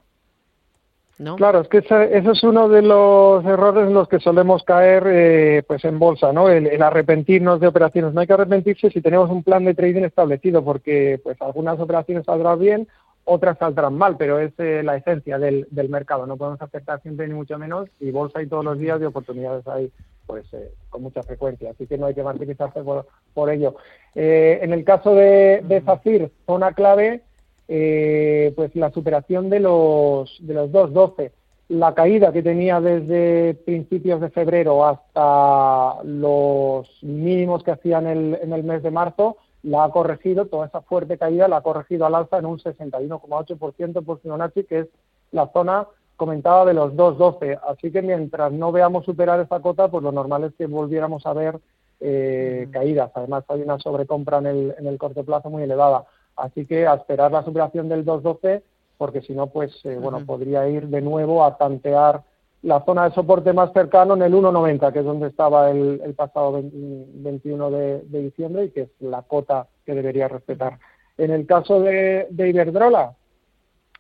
Claro, 1.36 1.62
es 1.62 1.68
que 1.68 1.80
ese, 1.80 2.16
es 2.16 2.44
uno 2.44 2.70
de 2.70 2.84
los 2.84 3.44
errores 3.44 3.88
en 3.88 3.94
los 3.94 4.08
que 4.08 4.20
solemos 4.20 4.64
caer 4.64 5.04
eh, 5.08 5.64
pues 5.68 5.84
en 5.84 5.98
bolsa, 5.98 6.32
¿no? 6.32 6.48
El, 6.48 6.82
arrepentirnos 6.82 7.60
de 7.60 7.68
operaciones. 7.68 8.14
No 8.14 8.22
hay 8.22 8.28
que 8.28 8.34
arrepentirse 8.34 8.92
si 8.92 9.02
tenemos 9.02 9.32
un 9.32 9.44
plan 9.44 9.66
de 9.66 9.74
trading 9.74 10.04
establecido, 10.04 10.64
porque 10.64 11.20
pues 11.24 11.42
algunas 11.42 11.80
operaciones 11.80 12.26
saldrán 12.26 12.60
bien, 12.60 12.88
otras 13.26 13.58
saldrán 13.58 13.96
mal, 13.96 14.16
pero 14.16 14.40
es 14.40 14.54
eh, 14.60 14.84
la 14.84 14.96
esencia 14.96 15.40
del, 15.40 15.68
del, 15.72 15.90
mercado. 15.90 16.28
No 16.28 16.38
podemos 16.38 16.62
aceptar 16.62 17.02
siempre 17.02 17.28
ni 17.28 17.34
mucho 17.34 17.58
menos 17.58 17.90
y 18.00 18.12
bolsa 18.12 18.40
hay 18.40 18.48
todos 18.48 18.64
los 18.64 18.78
días 18.78 19.02
y 19.02 19.06
oportunidades 19.06 19.68
hay 19.68 19.92
pues 20.28 20.46
eh, 20.54 20.72
con 20.90 21.02
mucha 21.02 21.24
frecuencia. 21.24 21.72
Así 21.72 21.88
que 21.88 21.98
no 21.98 22.06
hay 22.06 22.14
que 22.14 22.22
martirizarse 22.22 22.82
por, 22.84 23.08
por 23.34 23.50
ello. 23.50 23.76
Eh, 24.14 24.60
en 24.62 24.72
el 24.72 24.84
caso 24.84 25.16
de, 25.16 25.64
de 25.64 25.82
Zafir, 25.82 26.32
zona 26.46 26.74
clave, 26.74 27.24
pues 27.68 28.76
la 28.76 28.92
superación 28.92 29.50
de 29.50 29.60
los, 29.60 30.38
de 30.40 30.54
los 30.54 30.72
2.12. 30.72 31.32
La 31.70 31.94
caída 31.94 32.32
que 32.32 32.42
tenía 32.42 32.80
desde 32.80 33.54
principios 33.54 34.22
de 34.22 34.30
febrero 34.30 34.86
hasta 34.86 36.02
los 36.04 36.88
mínimos 37.04 37.64
que 37.64 37.72
hacían 37.72 38.08
el, 38.08 38.40
en 38.42 38.54
el 38.54 38.64
mes 38.64 38.84
de 38.84 38.92
marzo, 38.92 39.38
la 39.64 39.84
ha 39.84 39.90
corregido, 39.92 40.46
toda 40.46 40.68
esa 40.68 40.82
fuerte 40.82 41.18
caída 41.18 41.48
la 41.48 41.58
ha 41.58 41.62
corregido 41.62 42.06
al 42.06 42.16
alza 42.16 42.38
en 42.38 42.46
un 42.46 42.60
61,8% 42.60 44.06
por 44.06 44.22
Fibonacci, 44.22 44.64
que 44.64 44.80
es 44.80 44.88
la 45.32 45.50
zona 45.52 45.88
comentada 46.16 46.66
de 46.66 46.74
los 46.74 46.94
2.12. 46.94 47.60
Así 47.68 47.92
que 47.92 48.02
mientras 48.02 48.52
no 48.52 48.72
veamos 48.72 49.06
superar 49.06 49.40
esa 49.40 49.60
cota, 49.62 49.90
pues 49.90 50.04
lo 50.04 50.12
normal 50.12 50.46
es 50.46 50.54
que 50.56 50.68
volviéramos 50.68 51.26
a 51.26 51.34
ver 51.34 51.60
eh, 52.00 52.68
caídas. 52.72 53.12
Además, 53.14 53.44
hay 53.48 53.62
una 53.62 53.80
sobrecompra 53.80 54.40
en 54.40 54.48
el, 54.48 54.76
en 54.78 54.88
el 54.88 54.98
corto 54.98 55.24
plazo 55.24 55.50
muy 55.50 55.64
elevada. 55.64 56.06
Así 56.38 56.66
que 56.68 56.86
a 56.86 56.94
esperar 56.94 57.32
la 57.32 57.44
superación 57.44 57.90
del 57.90 58.06
2.12, 58.06 58.62
porque 58.98 59.22
si 59.22 59.34
no, 59.34 59.48
pues 59.48 59.74
eh, 59.86 59.98
bueno, 60.00 60.24
podría 60.26 60.68
ir 60.70 60.88
de 60.88 61.02
nuevo 61.02 61.44
a 61.44 61.58
tantear 61.58 62.24
la 62.62 62.84
zona 62.86 63.10
de 63.10 63.16
soporte 63.16 63.54
más 63.54 63.72
cercano 63.74 64.14
en 64.16 64.22
el 64.22 64.34
1,90, 64.34 64.94
que 64.94 65.00
es 65.00 65.06
donde 65.06 65.28
estaba 65.28 65.70
el, 65.72 66.14
pasado 66.16 66.62
21 66.64 67.72
de, 67.72 68.02
diciembre 68.22 68.66
y 68.66 68.70
que 68.70 68.82
es 68.82 68.90
la 69.00 69.24
cota 69.24 69.68
que 69.86 69.96
debería 69.96 70.28
respetar. 70.28 70.80
En 71.18 71.32
el 71.32 71.46
caso 71.46 71.82
de, 71.82 72.28
Iberdrola, 72.32 73.16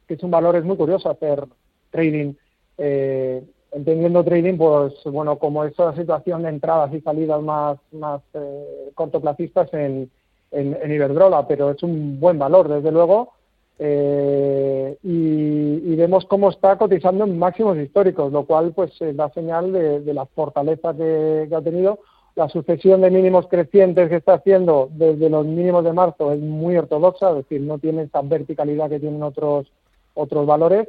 que 0.08 0.14
es 0.14 0.24
un 0.24 0.32
valor, 0.32 0.56
es 0.56 0.64
muy 0.64 0.78
curioso 0.78 1.10
hacer 1.10 1.46
trading, 1.92 2.34
eh, 2.78 3.44
entendiendo 3.72 4.24
trading, 4.24 4.58
pues 4.58 4.94
bueno, 5.06 5.38
como 5.40 5.64
esa 5.64 5.96
situación 5.96 6.44
de 6.44 6.50
entradas 6.50 6.94
y 6.94 7.02
salidas 7.02 7.42
más, 7.42 7.78
más 7.92 8.22
eh, 8.34 8.92
cortoplacistas 8.96 9.74
en, 9.74 10.10
en 10.52 10.92
Iberdrola, 10.92 11.48
pero 11.48 11.72
es 11.72 11.84
un 11.84 12.20
buen 12.20 12.40
valor, 12.40 12.68
desde 12.68 12.92
luego, 12.92 13.34
eh, 13.80 14.98
y, 15.04 15.96
vemos 15.96 16.26
cómo 16.26 16.50
está 16.50 16.78
cotizando 16.78 17.26
en 17.26 17.38
máximos 17.38 17.78
históricos, 17.78 18.32
lo 18.32 18.46
cual 18.46 18.72
pues 18.74 18.92
eh, 19.02 19.14
da 19.14 19.30
señal 19.30 19.72
de, 19.72 20.14
la 20.14 20.26
fortaleza 20.26 20.96
que, 20.96 21.50
ha 21.52 21.62
tenido. 21.62 22.00
La 22.36 22.50
sucesión 22.50 23.02
de 23.02 23.10
mínimos 23.10 23.48
crecientes 23.48 24.10
que 24.10 24.18
está 24.18 24.36
haciendo 24.36 24.90
desde 24.92 25.28
los 25.30 25.46
mínimos 25.46 25.84
de 25.84 25.94
marzo 25.94 26.32
es 26.32 26.40
muy 26.40 26.78
ortodoxa, 26.78 27.32
es 27.32 27.38
decir, 27.38 27.62
no 27.62 27.80
tiene 27.80 28.04
esa 28.04 28.22
verticalidad 28.22 28.90
que 28.90 29.00
tienen 29.00 29.24
otros 29.24 29.68
otros 30.14 30.46
valores 30.46 30.88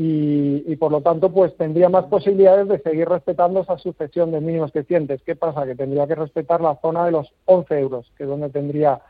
y, 0.00 0.62
y, 0.64 0.76
por 0.76 0.92
lo 0.92 1.00
tanto 1.00 1.32
pues 1.32 1.56
tendría 1.56 1.88
más 1.88 2.04
posibilidades 2.04 2.68
de 2.68 2.78
seguir 2.78 3.08
respetando 3.08 3.62
esa 3.62 3.78
sucesión 3.78 4.30
de 4.30 4.40
mínimos 4.40 4.70
crecientes. 4.70 5.20
¿Qué 5.22 5.34
pasa? 5.34 5.66
Que 5.66 5.74
tendría 5.74 6.06
que 6.06 6.14
respetar 6.14 6.60
la 6.60 6.76
zona 6.76 7.04
de 7.04 7.10
los 7.10 7.34
11 7.46 7.80
euros, 7.80 8.12
que 8.16 8.22
es 8.22 8.28
donde 8.28 8.48
tendría 8.48 9.00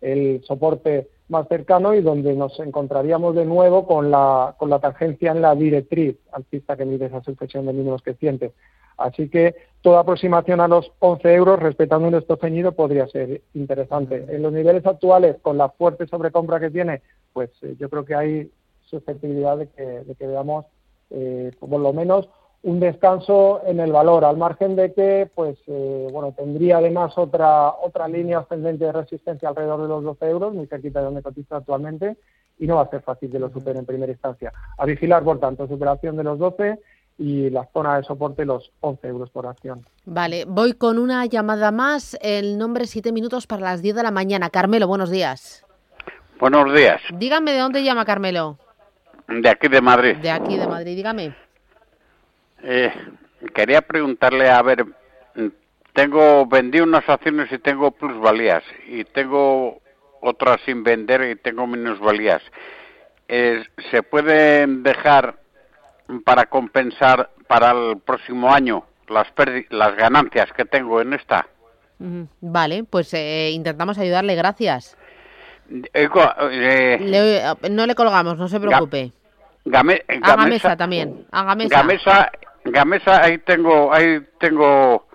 el 0.00 0.44
soporte 0.44 1.08
más 1.28 1.48
cercano 1.48 1.94
y 1.94 2.00
donde 2.00 2.32
nos 2.36 2.60
encontraríamos 2.60 3.34
de 3.34 3.44
nuevo 3.44 3.88
con 3.88 4.12
la, 4.12 4.54
con 4.56 4.70
la 4.70 4.78
tangencia 4.78 5.32
en 5.32 5.42
la 5.42 5.56
directriz 5.56 6.16
alcista 6.30 6.76
que 6.76 6.84
mide 6.84 7.06
esa 7.06 7.24
sucesión 7.24 7.66
de 7.66 7.72
mínimos 7.72 8.02
crecientes. 8.02 8.52
Así 8.98 9.28
que 9.28 9.56
toda 9.82 9.98
aproximación 9.98 10.60
a 10.60 10.68
los 10.68 10.92
11 11.00 11.34
euros, 11.34 11.58
respetando 11.58 12.06
un 12.06 12.14
stop 12.14 12.40
ceñido, 12.40 12.70
podría 12.70 13.08
ser 13.08 13.42
interesante. 13.54 14.24
En 14.28 14.42
los 14.42 14.52
niveles 14.52 14.86
actuales, 14.86 15.38
con 15.42 15.58
la 15.58 15.70
fuerte 15.70 16.06
sobrecompra 16.06 16.60
que 16.60 16.70
tiene, 16.70 17.02
pues 17.32 17.50
eh, 17.62 17.74
yo 17.80 17.90
creo 17.90 18.04
que 18.04 18.14
hay 18.14 18.50
susceptibilidad 18.86 19.58
de 19.58 19.68
que, 19.68 19.82
de 19.82 20.14
que 20.14 20.26
veamos 20.26 20.64
eh, 21.10 21.52
por 21.60 21.80
lo 21.80 21.92
menos 21.92 22.28
un 22.62 22.80
descanso 22.80 23.60
en 23.64 23.78
el 23.78 23.92
valor, 23.92 24.24
al 24.24 24.36
margen 24.36 24.74
de 24.74 24.92
que, 24.92 25.30
pues, 25.32 25.56
eh, 25.68 26.08
bueno, 26.10 26.32
tendría 26.32 26.78
además 26.78 27.16
otra 27.16 27.70
otra 27.70 28.08
línea 28.08 28.40
ascendente 28.40 28.86
de 28.86 28.92
resistencia 28.92 29.48
alrededor 29.48 29.82
de 29.82 29.88
los 29.88 30.02
12 30.02 30.26
euros, 30.26 30.54
muy 30.54 30.66
cerquita 30.66 30.98
de 30.98 31.04
donde 31.04 31.22
cotiza 31.22 31.58
actualmente, 31.58 32.16
y 32.58 32.66
no 32.66 32.76
va 32.76 32.82
a 32.82 32.90
ser 32.90 33.02
fácil 33.02 33.30
que 33.30 33.38
lo 33.38 33.50
supere 33.50 33.78
en 33.78 33.86
primera 33.86 34.10
instancia. 34.10 34.52
A 34.78 34.84
vigilar, 34.84 35.22
por 35.22 35.38
tanto, 35.38 35.68
superación 35.68 36.16
de 36.16 36.24
los 36.24 36.38
12 36.38 36.80
y 37.18 37.50
la 37.50 37.68
zona 37.72 37.98
de 37.98 38.02
soporte 38.02 38.44
los 38.44 38.72
11 38.80 39.06
euros 39.06 39.30
por 39.30 39.46
acción. 39.46 39.86
Vale, 40.04 40.44
voy 40.44 40.72
con 40.72 40.98
una 40.98 41.24
llamada 41.26 41.70
más. 41.70 42.18
El 42.20 42.58
nombre 42.58 42.86
7 42.86 43.12
minutos 43.12 43.46
para 43.46 43.62
las 43.62 43.80
10 43.80 43.94
de 43.94 44.02
la 44.02 44.10
mañana. 44.10 44.50
Carmelo, 44.50 44.88
buenos 44.88 45.10
días. 45.10 45.64
Buenos 46.40 46.74
días. 46.74 47.00
Dígame 47.14 47.52
de 47.52 47.60
dónde 47.60 47.84
llama 47.84 48.04
Carmelo. 48.04 48.58
De 49.28 49.48
aquí 49.48 49.68
de 49.68 49.80
Madrid. 49.80 50.16
De 50.16 50.30
aquí 50.30 50.56
de 50.56 50.66
Madrid, 50.66 50.96
dígame. 50.96 51.34
Eh, 52.62 52.92
quería 53.54 53.82
preguntarle, 53.82 54.48
a 54.48 54.62
ver, 54.62 54.84
tengo 55.92 56.46
vendí 56.46 56.80
unas 56.80 57.08
acciones 57.08 57.50
y 57.50 57.58
tengo 57.58 57.90
plusvalías 57.90 58.62
y 58.86 59.04
tengo 59.04 59.80
otras 60.20 60.60
sin 60.64 60.82
vender 60.82 61.22
y 61.30 61.36
tengo 61.36 61.66
minusvalías. 61.66 62.42
Eh, 63.28 63.64
¿Se 63.90 64.02
pueden 64.02 64.82
dejar 64.82 65.36
para 66.24 66.46
compensar 66.46 67.30
para 67.48 67.70
el 67.72 67.98
próximo 67.98 68.52
año 68.52 68.84
las, 69.08 69.26
las 69.70 69.96
ganancias 69.96 70.52
que 70.52 70.64
tengo 70.64 71.00
en 71.00 71.14
esta? 71.14 71.46
Vale, 72.40 72.84
pues 72.84 73.12
eh, 73.14 73.50
intentamos 73.52 73.98
ayudarle, 73.98 74.34
gracias. 74.34 74.96
Eh, 75.70 76.08
eh, 77.00 77.54
no 77.70 77.86
le 77.86 77.94
colgamos, 77.94 78.38
no 78.38 78.48
se 78.48 78.60
preocupe. 78.60 79.12
Game, 79.64 80.02
gamesa, 80.06 80.76
también. 80.76 81.26
Gamesa. 81.32 82.30
Gamesa, 82.64 83.22
ahí 83.22 83.38
tengo, 83.38 83.92
ahí 83.92 84.20
tengo 84.38 85.06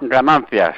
ganancias. 0.00 0.76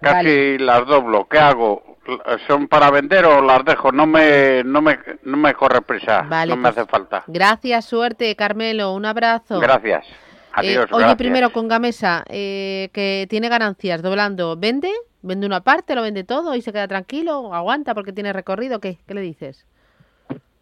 Casi 0.00 0.58
las 0.58 0.86
doblo. 0.86 1.26
¿Qué 1.28 1.38
hago? 1.38 1.98
¿Son 2.46 2.68
para 2.68 2.90
vender 2.90 3.26
o 3.26 3.42
las 3.42 3.64
dejo? 3.64 3.92
No 3.92 4.06
me, 4.06 4.64
no 4.64 4.80
me, 4.80 4.98
no 5.24 5.36
me 5.36 5.54
corre 5.54 5.82
prisa. 5.82 6.22
no 6.22 6.56
me 6.56 6.62
pues 6.62 6.78
hace 6.78 6.86
falta. 6.86 7.24
Gracias, 7.26 7.84
suerte, 7.84 8.34
Carmelo. 8.34 8.94
Un 8.94 9.04
abrazo. 9.04 9.60
Gracias. 9.60 10.06
Adiós. 10.52 10.86
Eh, 10.90 10.94
oye, 10.94 11.16
primero 11.16 11.50
con 11.50 11.68
Gamesa, 11.68 12.24
que 12.26 13.26
tiene 13.28 13.48
ganancias 13.48 14.02
doblando. 14.02 14.56
¿Vende? 14.56 14.90
¿Vende 15.22 15.46
una 15.46 15.60
parte, 15.60 15.94
lo 15.94 16.02
vende 16.02 16.24
todo 16.24 16.54
y 16.54 16.62
se 16.62 16.72
queda 16.72 16.88
tranquilo? 16.88 17.54
¿Aguanta 17.54 17.94
porque 17.94 18.12
tiene 18.12 18.32
recorrido? 18.32 18.80
¿Qué, 18.80 18.98
qué 19.06 19.14
le 19.14 19.20
dices? 19.20 19.66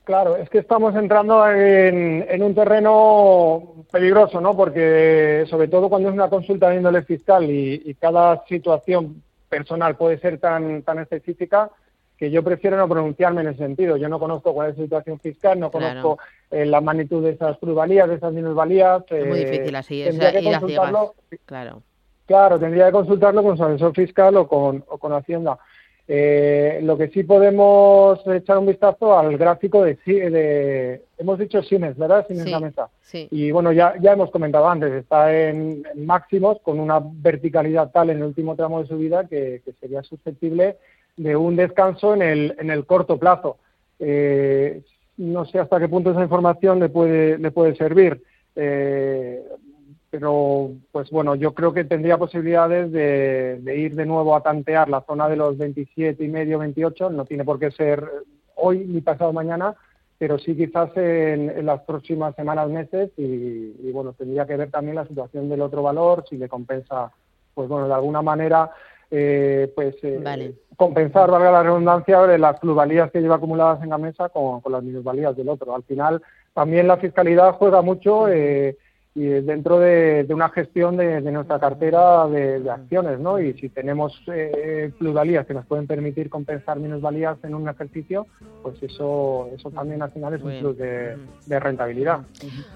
Claro, 0.09 0.37
es 0.37 0.49
que 0.49 0.57
estamos 0.57 0.97
entrando 0.97 1.47
en, 1.51 2.43
un 2.43 2.55
terreno 2.55 3.85
peligroso, 3.93 4.41
¿no? 4.41 4.57
Porque 4.57 5.45
sobre 5.51 5.69
todo 5.69 5.91
cuando 5.91 6.09
es 6.09 6.15
una 6.15 6.31
consulta 6.31 6.71
de 6.71 6.77
índole 6.77 7.03
fiscal 7.03 7.45
y, 7.45 7.95
cada 8.01 8.43
situación 8.47 9.23
personal 9.51 9.97
puede 9.97 10.19
ser 10.19 10.39
tan, 10.39 10.83
tan 10.83 10.99
específica 11.01 11.71
que 12.17 12.31
yo 12.31 12.43
prefiero 12.43 12.79
no 12.79 12.89
pronunciarme 12.89 13.43
en 13.43 13.49
ese 13.49 13.59
sentido. 13.59 13.99
Yo 13.99 14.09
no 14.09 14.19
conozco 14.19 14.55
cuál 14.55 14.71
es 14.71 14.79
la 14.79 14.85
situación 14.85 15.21
fiscal, 15.21 15.61
no 15.61 15.71
conozco 15.71 16.19
eh, 16.51 16.65
la 16.65 16.81
magnitud 16.81 17.23
de 17.23 17.33
esas 17.33 17.59
plusvalías, 17.59 18.09
de 18.09 18.15
esas 18.15 18.33
minusvalías. 18.33 19.03
Es 19.11 19.27
muy 19.27 19.41
difícil 19.41 19.77
así, 19.77 20.03
es 20.03 20.15
ir 20.15 20.23
Claro. 21.45 21.83
Claro, 22.29 22.61
tendría 22.61 22.87
que 22.87 22.93
consultarlo 22.93 23.43
con 23.43 23.57
su 23.57 23.65
asesor 23.65 23.95
fiscal 23.95 24.37
o 24.37 24.47
con, 24.47 24.85
o 24.87 24.99
con 24.99 25.15
Hacienda. 25.15 25.59
Eh, 26.07 26.81
lo 26.83 26.99
que 26.99 27.09
sí 27.09 27.23
podemos 27.25 28.21
echar 28.27 28.59
un 28.59 28.67
vistazo 28.67 29.19
al 29.19 29.39
gráfico 29.39 29.83
de, 29.83 29.95
de 30.05 31.03
hemos 31.17 31.39
dicho 31.39 31.63
Siemens, 31.63 31.97
¿verdad? 31.97 32.27
Siemens 32.27 32.51
la 32.51 32.61
mesa. 32.61 32.91
Sí. 33.01 33.29
Y 33.31 33.51
bueno, 33.51 33.73
ya, 33.73 33.95
ya 33.99 34.13
hemos 34.13 34.31
comentado 34.31 34.69
antes, 34.69 34.93
está 34.93 35.35
en, 35.35 35.83
máximos 35.97 36.61
con 36.61 36.79
una 36.79 37.01
verticalidad 37.03 37.91
tal 37.93 38.11
en 38.11 38.19
el 38.19 38.25
último 38.25 38.55
tramo 38.57 38.83
de 38.83 38.89
su 38.89 38.99
vida 38.99 39.27
que, 39.27 39.63
sería 39.81 40.03
susceptible 40.03 40.77
de 41.17 41.35
un 41.35 41.57
descanso 41.57 42.13
en 42.13 42.21
el, 42.21 42.57
en 42.59 42.71
el 42.71 42.85
corto 42.85 43.17
plazo. 43.19 43.57
Eh, 43.99 44.83
no 45.17 45.47
sé 45.47 45.61
hasta 45.61 45.81
qué 45.81 45.89
punto 45.89 46.11
esa 46.11 46.23
información 46.23 46.79
le 46.79 46.91
puede, 46.91 47.39
le 47.39 47.51
puede 47.51 47.75
servir. 47.75 48.23
Eh, 48.55 49.43
pero 50.11 50.71
pues 50.91 51.11
bueno, 51.11 51.35
yo 51.35 51.55
creo 51.55 51.73
que 51.73 51.85
tendría 51.85 52.17
posibilidades 52.17 52.91
de, 52.93 53.77
ir 53.77 53.95
de 53.95 54.07
nuevo 54.07 54.35
a 54.35 54.43
tantear 54.43 54.89
la 54.89 55.03
zona 55.03 55.29
de 55.29 55.37
los 55.37 55.59
27 55.59 56.23
y 56.25 56.29
medio, 56.29 56.59
28, 56.59 57.11
no 57.11 57.25
tiene 57.25 57.45
por 57.45 57.59
qué 57.59 57.71
ser 57.71 58.09
hoy 58.55 58.85
ni 58.87 59.01
pasado 59.03 59.33
mañana, 59.33 59.75
pero 60.17 60.39
sí 60.39 60.57
quizás 60.57 60.91
en, 60.97 61.65
las 61.67 61.83
próximas 61.83 62.35
semanas, 62.35 62.71
meses 62.71 63.11
y, 63.17 63.91
bueno, 63.93 64.15
tendría 64.15 64.47
que 64.47 64.57
ver 64.57 64.71
también 64.71 64.97
la 64.97 65.07
situación 65.07 65.49
del 65.49 65.61
otro 65.61 65.83
valor, 65.83 66.25
si 66.29 66.39
le 66.39 66.49
compensa, 66.49 67.13
pues 67.55 67.69
bueno, 67.69 67.87
de 67.87 67.95
alguna 67.95 68.23
manera, 68.23 68.71
eh, 69.11 69.71
pues 69.75 69.95
eh, 70.03 70.55
compensar, 70.77 71.31
valga 71.31 71.53
la 71.53 71.63
redundancia, 71.63 72.23
de 72.23 72.39
las 72.39 72.59
plusvalías 72.59 73.11
que 73.11 73.21
lleva 73.21 73.37
acumuladas 73.37 73.83
en 73.83 73.91
la 73.91 73.99
mesa 73.99 74.31
con, 74.31 74.61
con 74.63 74.73
las 74.73 74.83
minusvalías 74.83 75.37
del 75.37 75.51
otro. 75.51 75.75
Al 75.75 75.83
final, 75.83 76.23
también 76.55 76.89
la 76.89 76.97
fiscalidad 76.97 77.53
juega 77.53 77.83
mucho. 77.83 78.29
Eh, 78.29 78.77
y 79.19 79.27
dentro 79.41 79.81
de, 79.81 80.25
una 80.31 80.49
gestión 80.51 80.97
de, 80.97 81.21
nuestra 81.21 81.59
cartera 81.59 82.29
de, 82.29 82.71
acciones, 82.71 83.19
¿no? 83.19 83.41
Y 83.41 83.53
si 83.55 83.69
tenemos 83.69 84.23
eh, 84.29 84.93
plusvalías 84.97 85.45
que 85.45 85.55
nos 85.55 85.67
pueden 85.67 85.89
permitir 85.89 86.31
compensar 86.31 86.79
minusvalías 86.79 87.37
en 87.43 87.57
un 87.57 87.69
ejercicio, 87.69 88.29
pues 88.63 88.81
eso 88.81 89.49
eso 89.53 89.71
también 89.73 90.03
al 90.03 90.13
final 90.13 90.35
es 90.35 90.43
un 90.43 90.61
plus 90.61 90.79
de, 90.79 91.17
rentabilidad. 91.49 92.21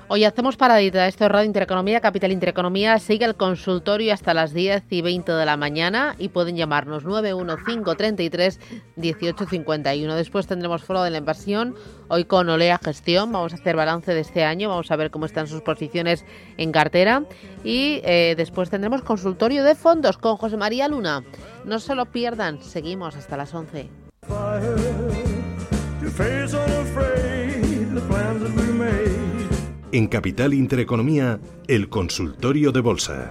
Hoy 0.08 0.24
hacemos 0.24 0.56
paradita. 0.56 1.06
Esto 1.06 1.26
es 1.26 1.30
Radio 1.30 1.46
Intereconomía, 1.46 2.00
Capital 2.00 2.32
Intereconomía. 2.32 2.98
Sigue 2.98 3.24
el 3.24 3.36
consultorio 3.36 4.12
hasta 4.12 4.34
las 4.34 4.52
10 4.52 4.84
y 4.90 5.00
20 5.00 5.30
de 5.30 5.46
la 5.46 5.56
mañana 5.56 6.16
y 6.18 6.28
pueden 6.28 6.56
llamarnos 6.56 7.04
91533 7.04 8.58
1851. 8.96 10.14
Después 10.16 10.48
tendremos 10.48 10.82
foro 10.82 11.04
de 11.04 11.10
la 11.10 11.18
inversión. 11.18 11.76
Hoy 12.14 12.26
con 12.26 12.46
Olea 12.50 12.76
Gestión. 12.76 13.32
Vamos 13.32 13.54
a 13.54 13.56
hacer 13.56 13.74
balance 13.74 14.12
de 14.12 14.20
este 14.20 14.44
año. 14.44 14.68
Vamos 14.68 14.90
a 14.90 14.96
ver 14.96 15.10
cómo 15.10 15.24
están 15.24 15.46
sus 15.46 15.62
posiciones 15.62 16.26
en 16.58 16.70
cartera. 16.70 17.24
Y 17.64 18.02
eh, 18.04 18.34
después 18.36 18.68
tendremos 18.68 19.00
consultorio 19.00 19.64
de 19.64 19.74
fondos 19.74 20.18
con 20.18 20.36
José 20.36 20.58
María 20.58 20.88
Luna. 20.88 21.24
No 21.64 21.78
se 21.78 21.94
lo 21.94 22.04
pierdan, 22.04 22.62
seguimos 22.62 23.16
hasta 23.16 23.38
las 23.38 23.54
11. 23.54 23.88
En 29.92 30.06
Capital 30.08 30.52
Intereconomía, 30.52 31.40
el 31.66 31.88
consultorio 31.88 32.72
de 32.72 32.80
bolsa. 32.82 33.30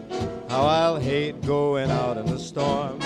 how 0.51 0.65
I'll 0.65 0.99
hate 0.99 1.41
going 1.45 1.89
out 1.89 2.17
in 2.17 2.25
the 2.25 2.37
storm. 2.37 2.99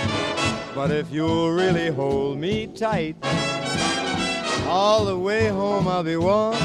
But 0.73 0.89
if 0.89 1.11
you'll 1.11 1.51
really 1.51 1.91
hold 1.91 2.39
me 2.39 2.65
tight, 2.65 3.15
all 4.67 5.05
the 5.05 5.17
way 5.17 5.47
home 5.49 5.87
I'll 5.87 6.03
be 6.03 6.17
warm. 6.17 6.57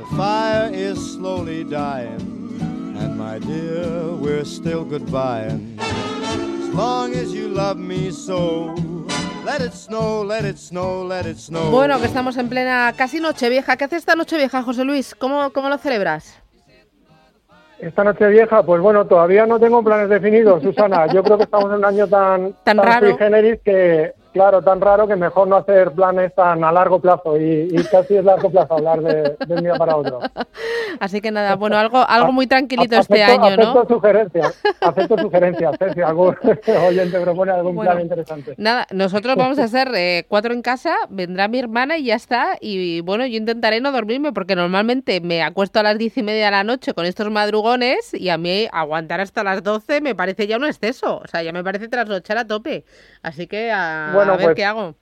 The 0.00 0.16
fire 0.16 0.70
is 0.72 0.98
slowly 1.14 1.62
dying, 1.62 2.58
and 2.98 3.16
my 3.16 3.38
dear, 3.38 4.10
we're 4.16 4.44
still 4.44 4.84
goodbying. 4.84 5.78
As 5.78 6.74
long 6.74 7.14
as 7.14 7.32
you 7.32 7.48
love 7.48 7.78
me 7.78 8.10
so. 8.10 8.74
Let 9.44 9.62
it 9.62 9.72
snow, 9.72 10.22
let 10.22 10.44
it 10.44 10.58
snow, 10.58 11.02
let 11.04 11.26
it 11.26 11.38
snow. 11.38 11.70
Bueno, 11.70 11.98
que 11.98 12.06
estamos 12.06 12.36
en 12.36 12.48
plena 12.48 12.92
casi 12.96 13.20
Nochevieja. 13.20 13.76
¿Qué 13.76 13.84
hace 13.84 13.96
esta 13.96 14.14
Nochevieja, 14.16 14.62
José 14.62 14.84
Luis? 14.84 15.14
¿Cómo, 15.14 15.50
cómo 15.52 15.68
lo 15.68 15.78
celebras? 15.78 16.34
Esta 17.80 18.04
noche 18.04 18.28
vieja, 18.28 18.62
pues 18.62 18.80
bueno, 18.82 19.06
todavía 19.06 19.46
no 19.46 19.58
tengo 19.58 19.82
planes 19.82 20.10
definidos, 20.10 20.62
Susana. 20.62 21.06
Yo 21.06 21.22
creo 21.22 21.38
que 21.38 21.44
estamos 21.44 21.70
en 21.70 21.78
un 21.78 21.84
año 21.84 22.06
tan, 22.06 22.54
tan, 22.62 22.76
raro. 22.76 23.16
generis 23.16 23.58
que 23.64 24.12
claro, 24.32 24.62
tan 24.62 24.80
raro 24.80 25.06
que 25.08 25.16
mejor 25.16 25.48
no 25.48 25.56
hacer 25.56 25.92
planes 25.92 26.34
tan 26.34 26.62
a 26.64 26.72
largo 26.72 27.00
plazo 27.00 27.36
y, 27.40 27.68
y 27.70 27.84
casi 27.84 28.16
es 28.16 28.24
largo 28.24 28.50
plazo 28.50 28.74
hablar 28.74 29.00
de, 29.00 29.36
de 29.46 29.54
un 29.54 29.62
día 29.62 29.74
para 29.74 29.96
otro. 29.96 30.20
Así 31.00 31.20
que 31.20 31.30
nada, 31.30 31.56
bueno, 31.56 31.76
algo, 31.78 32.04
algo 32.06 32.32
muy 32.32 32.46
tranquilito 32.46 32.96
este 32.96 33.24
Acepto- 33.24 33.32
año, 33.46 33.56
¿no? 33.56 33.62
Acepto 33.70 33.94
sugerencias, 33.94 34.60
acepto 34.80 35.18
sugerencias, 35.18 35.74
eh, 35.80 35.90
si 35.94 36.00
algún 36.02 36.36
oyente 36.86 37.20
propone 37.20 37.52
algún 37.52 37.74
Bueno. 37.76 37.90
plan 37.92 38.02
interesante. 38.02 38.54
Nada, 38.58 38.86
nosotros 38.92 39.36
vamos 39.36 39.58
a 39.58 39.68
ser 39.68 39.88
eh, 39.94 40.24
cuatro 40.28 40.52
en 40.52 40.62
casa, 40.62 40.94
vendrá 41.08 41.48
mi 41.48 41.58
hermana 41.58 41.96
y 41.98 42.04
ya 42.04 42.14
está. 42.16 42.56
Y 42.60 43.00
bueno, 43.02 43.26
yo 43.26 43.36
intentaré 43.36 43.80
no 43.80 43.92
dormirme 43.92 44.32
porque 44.32 44.56
normalmente 44.56 45.20
me 45.20 45.42
acuesto 45.42 45.80
a 45.80 45.82
las 45.82 45.96
diez 45.98 46.16
y 46.18 46.22
media 46.22 46.46
de 46.46 46.50
la 46.50 46.64
noche 46.64 46.92
con 46.94 47.06
estos 47.06 47.30
madrugones 47.30 48.12
y 48.14 48.28
a 48.28 48.38
mí 48.38 48.66
aguantar 48.72 49.20
hasta 49.20 49.42
las 49.44 49.62
doce 49.62 50.00
me 50.00 50.14
parece 50.14 50.46
ya 50.46 50.56
un 50.56 50.64
exceso. 50.64 51.18
O 51.24 51.26
sea, 51.26 51.42
ya 51.42 51.52
me 51.52 51.62
parece 51.64 51.88
trasnochar 51.88 52.38
a 52.38 52.46
tope. 52.46 52.84
Así 53.22 53.46
que 53.46 53.70
a, 53.70 54.10
Bueno, 54.14 54.19
a 54.28 54.36
ver 54.36 54.46
pues- 54.46 54.56
qué 54.56 54.64
hago. 54.64 54.94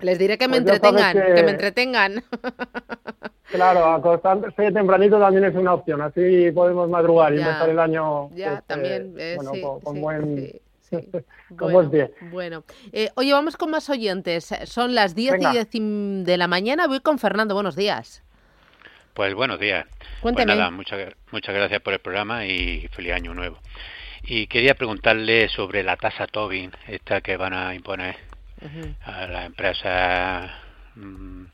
Les 0.00 0.18
diré 0.18 0.38
que 0.38 0.48
me 0.48 0.60
pues 0.62 0.72
entretengan, 0.74 1.12
que... 1.12 1.34
que- 1.34 1.42
me 1.42 1.50
entretengan. 1.50 2.24
Claro, 3.50 3.84
acostarse 3.84 4.70
tempranito 4.70 5.18
también 5.18 5.44
es 5.44 5.54
una 5.56 5.74
opción, 5.74 6.00
así 6.02 6.52
podemos 6.52 6.88
madrugar 6.88 7.34
y 7.34 7.38
Ya. 7.38 7.46
empezar 7.46 7.68
el 7.68 7.78
año 7.80 8.30
Ya, 8.30 8.50
pues, 8.52 8.64
también, 8.68 9.14
eh, 9.18 9.32
bueno, 9.34 9.50
sí, 9.52 9.60
con, 9.60 9.80
con 9.80 9.94
sí, 9.96 10.00
buen, 10.00 10.60
con 10.92 11.22
Bueno, 11.58 11.72
buen 11.72 11.90
pie. 11.90 12.14
Bueno, 12.30 12.64
Eh, 12.92 13.10
oye, 13.16 13.32
vamos 13.32 13.56
con 13.56 13.70
más 13.72 13.90
oyentes. 13.90 14.54
Son 14.66 14.94
las 14.94 15.16
10 15.16 15.32
Venga. 15.32 15.50
y 15.50 15.52
10 15.54 15.68
y- 15.72 16.22
de 16.22 16.36
la 16.36 16.46
mañana. 16.46 16.86
Voy 16.86 17.00
con 17.00 17.18
Fernando. 17.18 17.54
Buenos 17.54 17.74
días. 17.74 18.22
Pues 19.14 19.34
buenos 19.34 19.58
días. 19.58 19.84
Cuéntame. 20.22 20.46
Pues 20.46 20.56
nada, 20.56 20.70
muchas, 20.70 21.12
muchas 21.32 21.52
gracias 21.52 21.80
por 21.80 21.92
el 21.92 21.98
programa 21.98 22.46
y 22.46 22.86
feliz 22.92 23.12
año 23.14 23.34
nuevo. 23.34 23.58
Y 24.22 24.46
quería 24.46 24.74
preguntarle 24.76 25.48
sobre 25.48 25.82
la 25.82 25.96
tasa 25.96 26.28
Tobin, 26.28 26.70
esta 26.86 27.20
que 27.20 27.36
van 27.36 27.52
a 27.52 27.74
imponer 27.74 28.14
a 29.02 29.26
la 29.26 29.44
empresa, 29.46 30.54
mm, 30.94 31.44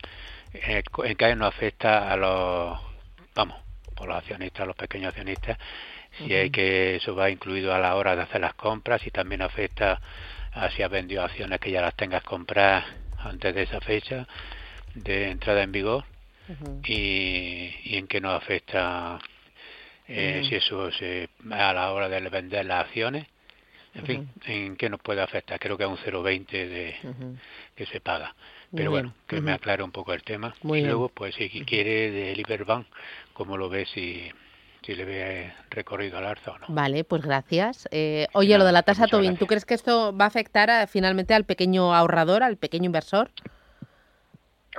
eh, 0.55 0.83
co- 0.91 1.05
en 1.05 1.17
qué 1.17 1.35
nos 1.37 1.49
afecta 1.55 2.11
a 2.13 2.17
los, 2.17 2.79
vamos, 3.35 3.57
por 3.95 4.09
los 4.09 4.17
accionistas, 4.17 4.67
los 4.67 4.77
pequeños 4.77 5.09
accionistas, 5.11 5.59
si 6.19 6.35
hay 6.35 6.51
que 6.51 6.97
eso 6.97 7.15
va 7.15 7.31
incluido 7.31 7.75
a 7.75 7.79
la 7.79 7.95
hora 7.97 8.17
de 8.17 8.23
hacer 8.23 8.41
las 8.41 8.55
compras 8.55 9.07
y 9.07 9.11
también 9.11 9.43
afecta 9.43 10.01
a 10.53 10.71
si 10.71 10.83
has 10.83 10.91
vendido 10.91 11.23
acciones 11.23 11.61
que 11.61 11.71
ya 11.71 11.83
las 11.83 11.95
tengas 11.95 12.23
compradas 12.23 12.85
antes 13.19 13.55
de 13.55 13.63
esa 13.63 13.81
fecha 13.81 14.27
de 14.95 15.31
entrada 15.31 15.63
en 15.63 15.73
vigor 15.73 16.05
y, 16.85 17.75
y 17.85 17.97
en 17.97 18.07
qué 18.07 18.21
nos 18.21 18.35
afecta 18.35 19.19
eh, 20.09 20.41
si 20.49 20.55
eso 20.57 20.91
se, 20.93 21.29
a 21.51 21.73
la 21.75 21.93
hora 21.93 22.09
de 22.09 22.21
vender 22.31 22.65
las 22.67 22.85
acciones, 22.87 23.27
en 23.97 24.07
fin, 24.07 24.29
en 24.47 24.77
qué 24.77 24.89
nos 24.91 25.01
puede 25.01 25.23
afectar. 25.23 25.59
Creo 25.59 25.77
que 25.77 25.85
es 25.85 25.91
un 25.91 25.97
0,20 25.99 26.69
de 26.69 26.95
que 27.75 27.87
se 27.87 28.01
paga. 28.01 28.35
Muy 28.73 28.79
Pero 28.79 28.91
bien. 28.91 29.03
bueno, 29.05 29.15
que 29.27 29.41
me 29.41 29.53
aclare 29.53 29.83
un 29.83 29.93
poco 29.93 30.13
el 30.13 30.23
tema. 30.23 30.55
Muy 30.63 30.79
y 30.79 30.83
bien. 30.83 30.91
luego, 30.91 31.09
pues 31.09 31.35
si 31.35 31.49
quiere 31.65 32.11
de 32.11 32.35
Liberbank, 32.37 32.87
¿cómo 33.33 33.57
lo 33.57 33.69
ve 33.69 33.87
si, 33.87 34.31
si 34.83 34.95
le 34.95 35.05
ve 35.05 35.53
recorrido 35.71 36.19
al 36.19 36.27
alza 36.27 36.53
o 36.53 36.59
no? 36.59 36.67
Vale, 36.69 37.05
pues 37.05 37.23
gracias. 37.23 37.89
Eh, 37.91 38.27
oye, 38.35 38.59
lo 38.59 38.65
de 38.65 38.73
la 38.73 38.83
pues 38.83 38.97
tasa 38.99 39.09
Tobin, 39.09 39.37
¿tú 39.37 39.47
crees 39.47 39.65
que 39.65 39.75
esto 39.75 40.17
va 40.17 40.25
a 40.25 40.29
afectar 40.29 40.71
a- 40.71 40.87
finalmente 40.87 41.35
al 41.35 41.45
pequeño 41.45 41.95
ahorrador, 41.95 42.43
al 42.43 42.57
pequeño 42.57 42.87
inversor? 42.87 43.31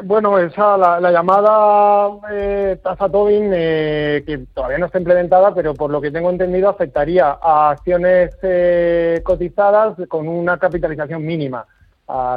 Bueno, 0.04 0.38
esa, 0.38 0.78
la, 0.78 1.00
la 1.00 1.12
llamada 1.12 2.10
eh, 2.32 2.80
tasa 2.84 3.10
Tobin, 3.10 3.52
eh, 3.52 4.24
que 4.28 4.38
todavía 4.54 4.78
no 4.78 4.86
está 4.86 5.00
implementada, 5.00 5.56
pero 5.56 5.74
por 5.74 5.90
lo 5.90 6.00
que 6.00 6.12
tengo 6.12 6.30
entendido 6.30 6.70
afectaría 6.70 7.38
a 7.42 7.72
acciones 7.72 8.38
eh, 8.44 9.22
cotizadas 9.24 9.96
con 10.08 10.28
una 10.28 10.60
capitalización 10.60 11.26
mínima. 11.26 11.66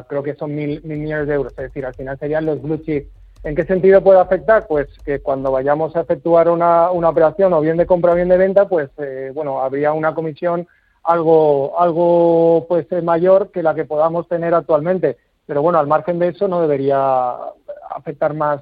Creo 0.09 0.23
que 0.23 0.35
son 0.35 0.55
mil, 0.55 0.83
mil 0.83 0.99
millones 0.99 1.29
de 1.29 1.35
euros, 1.35 1.53
es 1.53 1.65
decir, 1.65 1.85
al 1.87 1.95
final 1.95 2.19
serían 2.19 2.47
los 2.47 2.61
blue 2.61 2.79
chips. 2.79 3.09
¿En 3.45 3.55
qué 3.55 3.65
sentido 3.65 4.03
puede 4.03 4.19
afectar? 4.19 4.67
Pues 4.67 4.89
que 5.05 5.21
cuando 5.21 5.53
vayamos 5.53 5.95
a 5.95 6.01
efectuar 6.01 6.49
una, 6.49 6.91
una 6.91 7.11
operación 7.11 7.53
o 7.53 7.61
bien 7.61 7.77
de 7.77 7.87
compra 7.87 8.13
o 8.13 8.15
bien 8.17 8.29
de 8.29 8.37
venta, 8.37 8.69
pues 8.69 8.91
eh, 8.99 9.31
bueno, 9.35 9.61
habría 9.61 9.93
una 9.93 10.15
comisión 10.15 10.67
algo, 11.05 11.79
algo 11.79 12.67
pues 12.69 12.91
eh, 12.91 13.01
mayor 13.01 13.51
que 13.51 13.63
la 13.63 13.75
que 13.75 13.85
podamos 13.85 14.27
tener 14.29 14.55
actualmente. 14.55 15.19
Pero 15.51 15.63
bueno, 15.63 15.81
al 15.81 15.89
margen 15.89 16.21
de 16.21 16.29
eso 16.29 16.47
no 16.47 16.61
debería 16.61 17.35
afectar 17.91 18.35
más, 18.35 18.61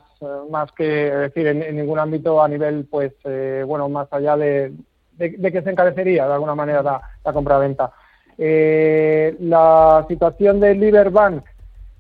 más 0.49 0.73
que, 0.73 1.09
es 1.09 1.19
decir, 1.35 1.47
en, 1.47 1.77
ningún 1.77 1.99
ámbito 1.99 2.43
a 2.43 2.49
nivel, 2.49 2.87
pues, 2.91 3.13
eh, 3.25 3.63
bueno, 3.67 3.91
más 3.91 4.11
allá 4.11 4.39
de, 4.39 4.73
de, 5.13 5.53
que 5.53 5.61
se 5.61 5.69
encarecería 5.69 6.27
de 6.27 6.33
alguna 6.33 6.55
manera 6.55 6.83
la, 6.83 7.03
la 7.23 7.33
compra-venta. 7.35 7.93
Eh, 8.39 9.37
la 9.41 10.07
situación 10.09 10.61
del 10.61 10.81
Liberbank, 10.81 11.45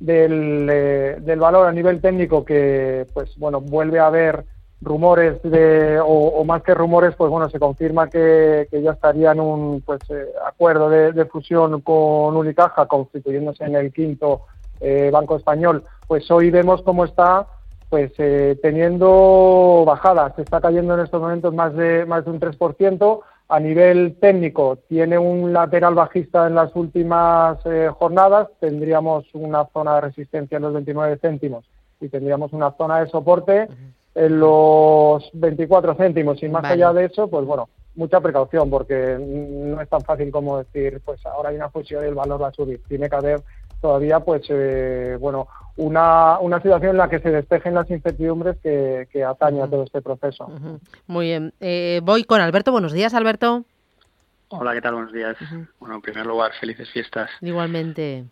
del, 0.01 0.67
eh, 0.71 1.17
del 1.21 1.39
valor 1.39 1.67
a 1.67 1.73
nivel 1.73 2.01
técnico, 2.01 2.43
que, 2.43 3.07
pues, 3.13 3.37
bueno, 3.37 3.61
vuelve 3.61 3.99
a 3.99 4.07
haber 4.07 4.47
rumores 4.81 5.43
de, 5.43 6.01
o, 6.03 6.43
más 6.45 6.63
que 6.63 6.73
rumores, 6.73 7.15
pues 7.15 7.31
bueno, 7.31 7.51
se 7.51 7.59
confirma 7.59 8.09
que, 8.09 8.69
que 8.71 8.81
ya 8.81 8.93
estaría 8.93 9.33
en 9.33 9.41
un 9.41 9.83
pues, 9.83 10.01
eh, 10.09 10.29
acuerdo 10.47 10.89
de 10.89 11.25
fusión 11.27 11.83
con 11.83 12.39
Unicaja, 12.39 12.87
constituyéndose 12.87 13.65
en 13.65 13.77
el 13.77 13.93
quinto 13.93 14.47
eh, 14.81 15.11
Banco 15.13 15.37
Español. 15.37 15.85
Pues 16.07 16.31
hoy 16.31 16.51
vemos 16.51 16.83
cómo 16.83 17.05
está 17.05 17.47
pues 17.89 18.13
eh, 18.19 18.59
teniendo 18.61 19.85
bajadas, 19.87 20.35
se 20.37 20.43
está 20.43 20.61
cayendo 20.61 20.95
en 20.95 21.01
estos 21.01 21.21
momentos 21.21 21.55
más 21.55 21.75
de 21.75 22.05
más 22.05 22.25
de 22.25 22.31
un 22.31 22.41
3%. 22.41 23.21
A 23.51 23.61
nivel 23.61 24.17
técnico 24.21 24.77
tiene 24.89 25.17
un 25.17 25.55
lateral 25.55 25.95
bajista 25.95 26.47
en 26.47 26.55
las 26.55 26.75
últimas 26.77 27.59
eh, 27.65 27.89
jornadas, 27.99 28.49
tendríamos 28.61 29.25
una 29.33 29.65
zona 29.73 29.95
de 29.95 30.01
resistencia 30.03 30.57
en 30.57 30.65
los 30.65 30.75
29 30.75 31.17
céntimos 31.17 31.65
y 31.99 32.09
tendríamos 32.09 32.53
una 32.53 32.73
zona 32.73 33.01
de 33.01 33.09
soporte 33.09 33.67
en 34.15 34.39
los 34.39 35.31
24 35.33 35.95
céntimos 35.95 36.43
y 36.43 36.49
más 36.49 36.63
Vale. 36.63 36.75
allá 36.75 36.93
de 36.93 37.07
eso, 37.07 37.29
pues 37.29 37.47
bueno, 37.47 37.71
mucha 37.95 38.21
precaución 38.21 38.69
porque 38.69 39.17
no 39.19 39.81
es 39.81 39.89
tan 39.89 40.03
fácil 40.03 40.31
como 40.31 40.59
decir, 40.59 41.01
pues 41.05 41.25
ahora 41.25 41.49
hay 41.49 41.57
una 41.57 41.71
fusión 41.71 42.05
y 42.05 42.09
el 42.09 42.15
valor 42.15 42.43
va 42.43 42.49
a 42.49 42.53
subir. 42.53 42.83
Tiene 42.87 43.09
que 43.09 43.17
haber 43.17 43.43
todavía, 43.81 44.21
pues 44.21 44.43
eh, 44.49 45.17
bueno, 45.21 45.49
una, 45.77 46.39
una 46.41 46.61
situación 46.61 46.93
en 46.93 46.97
la 46.97 47.09
que 47.09 47.21
se 47.21 47.31
despejen 47.31 47.75
las 47.75 47.91
incertidumbres 47.91 48.57
que, 48.63 49.09
que 49.13 49.25
atañe 49.25 49.63
a 49.63 49.69
todo 49.69 49.85
este 49.85 50.03
proceso. 50.03 50.51
Muy 51.07 51.27
bien. 51.27 51.55
Eh, 51.61 52.01
voy 52.03 52.25
con 52.25 52.41
Alberto. 52.41 52.73
Buenos 52.73 52.93
días, 52.93 53.15
Alberto. 53.15 53.65
Hola, 54.49 54.73
¿qué 54.73 54.81
tal? 54.81 54.95
Buenos 54.95 55.13
días. 55.13 55.37
Bueno, 55.79 55.97
en 55.97 56.03
primer 56.03 56.27
lugar, 56.27 56.53
felices 56.59 56.89
fiestas. 56.91 57.31
Igualmente. 57.41 58.25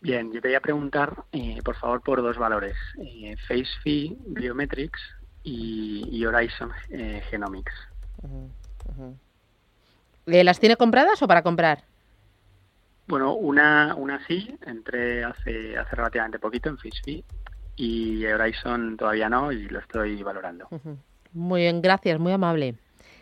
Bien, 0.00 0.32
yo 0.32 0.42
quería 0.42 0.60
preguntar, 0.60 1.24
eh, 1.32 1.60
por 1.64 1.76
favor, 1.76 2.02
por 2.02 2.22
dos 2.22 2.36
valores. 2.36 2.76
Eh, 3.00 3.36
FaceFi 3.46 4.18
Biometrics 4.26 5.00
y, 5.42 6.08
y 6.10 6.26
Horizon 6.26 6.70
eh, 6.90 7.22
Genomics. 7.30 7.72
Eh, 10.26 10.44
¿Las 10.44 10.60
tiene 10.60 10.76
compradas 10.76 11.22
o 11.22 11.28
para 11.28 11.42
comprar? 11.42 11.84
Bueno, 13.08 13.34
una, 13.34 13.94
una 13.96 14.24
sí, 14.26 14.54
entré 14.66 15.24
hace, 15.24 15.78
hace 15.78 15.96
relativamente 15.96 16.38
poquito 16.38 16.68
en 16.68 16.76
FaceFi 16.76 17.24
y 17.76 18.26
Horizon 18.26 18.98
todavía 18.98 19.30
no 19.30 19.50
y 19.50 19.66
lo 19.68 19.78
estoy 19.78 20.22
valorando. 20.22 20.68
Muy 21.32 21.62
bien, 21.62 21.80
gracias, 21.80 22.20
muy 22.20 22.32
amable. 22.32 22.74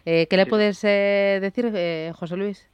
Eh, 0.04 0.26
¿Qué 0.26 0.36
le 0.36 0.46
puedes 0.46 0.82
eh, 0.82 1.38
decir, 1.40 1.70
eh, 1.72 2.12
José 2.16 2.36
Luis? 2.36 2.68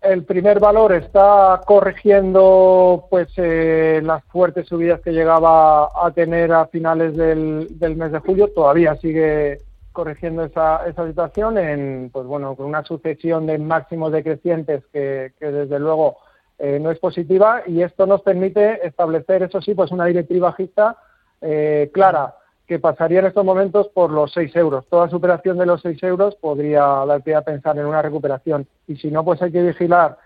El 0.00 0.22
primer 0.24 0.60
valor 0.60 0.92
está 0.92 1.60
corrigiendo 1.66 3.06
pues 3.10 3.32
eh, 3.36 4.00
las 4.04 4.22
fuertes 4.24 4.68
subidas 4.68 5.00
que 5.00 5.12
llegaba 5.12 5.86
a 5.86 6.12
tener 6.12 6.52
a 6.52 6.66
finales 6.66 7.16
del, 7.16 7.78
del 7.78 7.96
mes 7.96 8.12
de 8.12 8.18
julio. 8.20 8.48
Todavía 8.48 8.94
sigue 8.96 9.58
corrigiendo 9.94 10.44
esa, 10.44 10.86
esa 10.86 11.06
situación 11.06 11.56
en 11.56 12.10
pues 12.12 12.26
bueno 12.26 12.54
con 12.54 12.66
una 12.66 12.82
sucesión 12.82 13.46
de 13.46 13.58
máximos 13.58 14.12
decrecientes 14.12 14.84
que, 14.92 15.32
que 15.38 15.50
desde 15.50 15.78
luego 15.78 16.18
eh, 16.58 16.78
no 16.78 16.90
es 16.90 16.98
positiva 16.98 17.62
y 17.66 17.80
esto 17.80 18.04
nos 18.04 18.20
permite 18.20 18.86
establecer 18.86 19.44
eso 19.44 19.62
sí 19.62 19.74
pues 19.74 19.90
una 19.92 20.04
directriz 20.04 20.40
bajista 20.40 20.98
eh, 21.40 21.90
clara 21.94 22.34
que 22.66 22.78
pasaría 22.78 23.20
en 23.20 23.26
estos 23.26 23.44
momentos 23.44 23.88
por 23.88 24.10
los 24.10 24.32
6 24.32 24.56
euros. 24.56 24.86
Toda 24.88 25.10
superación 25.10 25.58
de 25.58 25.66
los 25.66 25.82
6 25.82 26.02
euros 26.02 26.34
podría 26.36 26.82
dar 26.82 27.22
pie 27.22 27.34
a 27.34 27.42
pensar 27.42 27.78
en 27.78 27.84
una 27.84 28.00
recuperación. 28.00 28.66
Y 28.86 28.96
si 28.96 29.10
no, 29.10 29.22
pues 29.22 29.42
hay 29.42 29.52
que 29.52 29.62
vigilar 29.62 30.16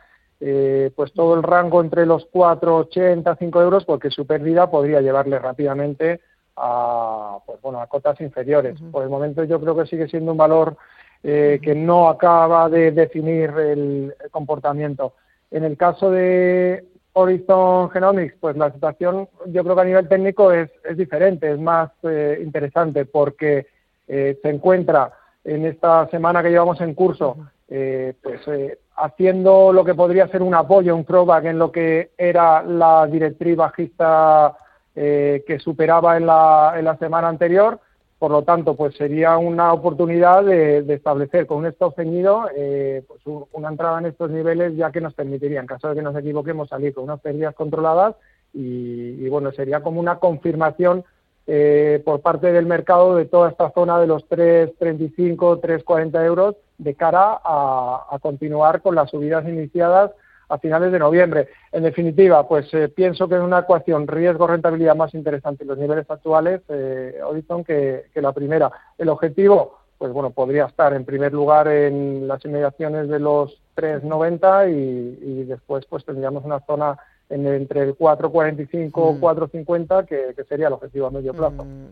eh, 0.41 0.93
pues 0.95 1.13
todo 1.13 1.35
el 1.35 1.43
rango 1.43 1.81
entre 1.81 2.07
los 2.07 2.31
4,80, 2.31 3.37
5 3.37 3.63
euros, 3.63 3.85
porque 3.85 4.11
su 4.11 4.25
pérdida 4.25 4.71
podría 4.71 5.01
llevarle 5.01 5.39
rápidamente 5.41 6.21
a, 6.61 7.38
pues, 7.47 7.61
bueno, 7.62 7.81
a 7.81 7.87
cotas 7.87 8.21
inferiores. 8.21 8.81
Por 8.90 9.03
el 9.03 9.09
momento 9.09 9.44
yo 9.44 9.61
creo 9.61 9.77
que 9.77 9.87
sigue 9.87 10.09
siendo 10.09 10.33
un 10.33 10.38
valor 10.38 10.77
eh, 11.23 11.59
que 11.62 11.75
no 11.75 12.09
acaba 12.09 12.68
de 12.68 12.92
definir 12.92 13.51
el, 13.51 14.14
el 14.23 14.31
comportamiento. 14.31 15.14
En 15.51 15.64
el 15.64 15.77
caso 15.77 16.11
de 16.11 16.85
Horizon 17.12 17.90
Genomics, 17.90 18.35
pues 18.38 18.57
la 18.57 18.71
situación 18.73 19.29
yo 19.47 19.64
creo 19.64 19.75
que 19.75 19.83
a 19.83 19.85
nivel 19.85 20.09
técnico 20.09 20.53
es, 20.53 20.71
es 20.85 20.97
diferente, 20.97 21.51
es 21.51 21.59
más 21.59 21.90
eh, 22.03 22.40
interesante 22.42 23.07
porque 23.07 23.66
eh, 24.07 24.38
se 24.40 24.49
encuentra 24.49 25.12
en 25.44 25.66
esta 25.66 26.09
semana 26.09 26.42
que 26.42 26.51
llevamos 26.51 26.81
en 26.81 26.94
curso, 26.94 27.37
eh, 27.68 28.14
pues 28.23 28.40
eh, 28.49 28.79
haciendo 28.97 29.73
lo 29.73 29.85
que 29.85 29.94
podría 29.94 30.29
ser 30.29 30.42
un 30.42 30.55
apoyo, 30.55 30.94
un 30.94 31.05
throwback 31.05 31.47
en 31.47 31.59
lo 31.59 31.73
que 31.73 32.11
era 32.16 32.62
la 32.62 33.07
directriz 33.07 33.57
bajista 33.57 34.57
eh, 35.01 35.45
que 35.47 35.61
superaba 35.61 36.17
en 36.17 36.27
la, 36.27 36.75
en 36.77 36.85
la 36.85 36.97
semana 36.97 37.29
anterior. 37.29 37.79
Por 38.19 38.33
lo 38.33 38.43
tanto, 38.43 38.75
pues 38.75 38.97
sería 38.97 39.39
una 39.39 39.73
oportunidad 39.73 40.43
de, 40.43 40.79
establecer 40.93 41.47
con 41.47 41.59
un 41.59 41.67
stop 41.67 41.95
ceñido 41.95 42.51
eh, 42.57 43.05
pues 43.07 43.21
una 43.53 43.69
entrada 43.69 44.01
en 44.01 44.07
estos 44.07 44.29
niveles, 44.29 44.75
ya 44.75 44.91
que 44.91 45.01
nos 45.01 45.15
permitiría, 45.15 45.61
en 45.61 45.69
caso 45.69 45.89
de 45.89 45.95
que 45.95 46.03
nos 46.03 46.17
equivoquemos, 46.17 46.69
salir 46.69 46.93
con 46.95 47.05
unas 47.05 47.21
pérdidas 47.21 47.55
controladas 47.55 48.17
y, 48.53 49.29
bueno, 49.29 49.53
sería 49.53 49.85
como 49.85 50.01
una 50.01 50.19
confirmación 50.19 51.05
eh, 51.47 52.03
por 52.05 52.21
parte 52.21 52.51
del 52.51 52.67
mercado 52.67 53.15
de 53.15 53.27
toda 53.27 53.51
esta 53.51 53.71
zona 53.71 54.01
de 54.01 54.09
los 54.09 54.29
3,35, 54.29 55.61
3,40 55.61 56.27
euros 56.27 56.57
de 56.77 56.97
cara 56.97 57.39
a 57.45 58.19
continuar 58.21 58.83
con 58.83 58.97
las 58.97 59.11
subidas 59.11 59.47
iniciadas 59.47 60.11
a 60.49 60.59
finales 60.59 60.93
de 60.93 60.99
noviembre. 60.99 61.49
En 61.73 61.83
definitiva, 61.83 62.47
pues 62.49 62.73
eh, 62.75 62.89
pienso 62.89 63.29
que 63.29 63.37
es 63.37 63.41
una 63.41 63.61
ecuación 63.61 64.07
riesgo-rentabilidad 64.07 64.97
más 64.97 65.15
interesante 65.15 65.65
en 65.65 65.69
los 65.69 65.79
niveles 65.79 66.11
actuales, 66.11 66.63
eh, 66.69 67.19
Horizon, 67.25 67.65
que, 67.65 68.07
la 68.15 68.33
primera. 68.33 68.71
El 68.97 69.09
objetivo, 69.09 69.79
pues 69.97 70.13
bueno, 70.13 70.31
podría 70.31 70.67
estar 70.67 70.93
en 70.95 71.05
primer 71.05 71.33
lugar 71.33 71.69
en 71.69 72.27
las 72.27 72.45
inmediaciones 72.45 73.09
de 73.09 73.19
los 73.19 73.61
3,90 73.77 74.71
y, 74.71 75.31
y 75.31 75.45
después 75.45 75.85
pues 75.87 76.05
tendríamos 76.05 76.45
una 76.45 76.61
zona 76.61 76.99
en, 77.31 77.47
entre 77.47 77.83
el 77.83 77.97
4,45 77.97 78.91
o 78.95 79.15
4,50 79.21 80.07
que, 80.07 80.35
que, 80.35 80.45
sería 80.45 80.69
el 80.69 80.73
objetivo 80.73 81.07
a 81.07 81.11
medio 81.11 81.35
plazo. 81.35 81.65
Mm. 81.65 81.89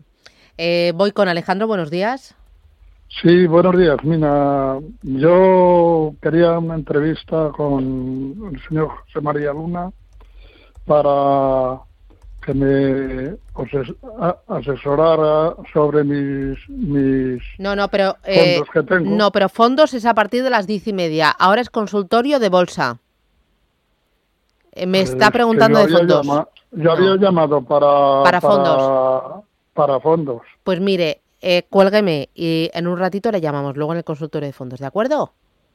Eh, 0.58 0.92
voy 0.94 1.12
con 1.12 1.28
Alejandro, 1.28 1.66
buenos 1.66 1.90
días. 1.90 2.34
Sí, 3.08 3.46
buenos 3.46 3.76
días. 3.76 3.96
Mira, 4.02 4.78
yo 5.02 6.14
quería 6.20 6.58
una 6.58 6.74
entrevista 6.74 7.50
con 7.56 8.50
el 8.52 8.62
señor 8.68 8.88
José 8.88 9.20
María 9.20 9.52
Luna 9.52 9.90
para 10.84 11.80
que 12.44 12.54
me 12.54 13.36
asesorara 14.48 15.56
sobre 15.72 16.04
mis, 16.04 16.56
mis 16.68 17.42
no 17.58 17.74
no 17.74 17.88
pero 17.88 18.16
eh, 18.22 18.58
fondos 18.58 18.70
que 18.72 18.82
tengo. 18.82 19.16
no 19.16 19.32
pero 19.32 19.48
fondos 19.48 19.94
es 19.94 20.06
a 20.06 20.14
partir 20.14 20.44
de 20.44 20.50
las 20.50 20.66
diez 20.66 20.86
y 20.86 20.92
media. 20.92 21.30
Ahora 21.30 21.60
es 21.60 21.70
consultorio 21.70 22.38
de 22.38 22.48
bolsa. 22.48 22.98
Eh, 24.72 24.86
me 24.86 25.00
está 25.00 25.30
preguntando 25.30 25.78
de 25.80 25.88
fondos. 25.88 26.26
yo 26.70 26.92
había 26.92 27.16
llamado 27.16 27.62
para 27.62 28.22
para 28.22 28.40
fondos. 28.40 29.44
para 29.74 30.00
fondos. 30.00 30.42
Pues 30.62 30.80
mire 30.80 31.22
eh, 31.40 31.64
cuélgueme 31.68 32.30
y 32.34 32.70
en 32.72 32.86
un 32.86 32.98
ratito 32.98 33.30
le 33.30 33.40
llamamos 33.40 33.76
luego 33.76 33.92
en 33.92 33.98
el 33.98 34.04
consultorio 34.04 34.46
de 34.46 34.52
fondos, 34.52 34.80
¿de 34.80 34.86
acuerdo? 34.86 35.32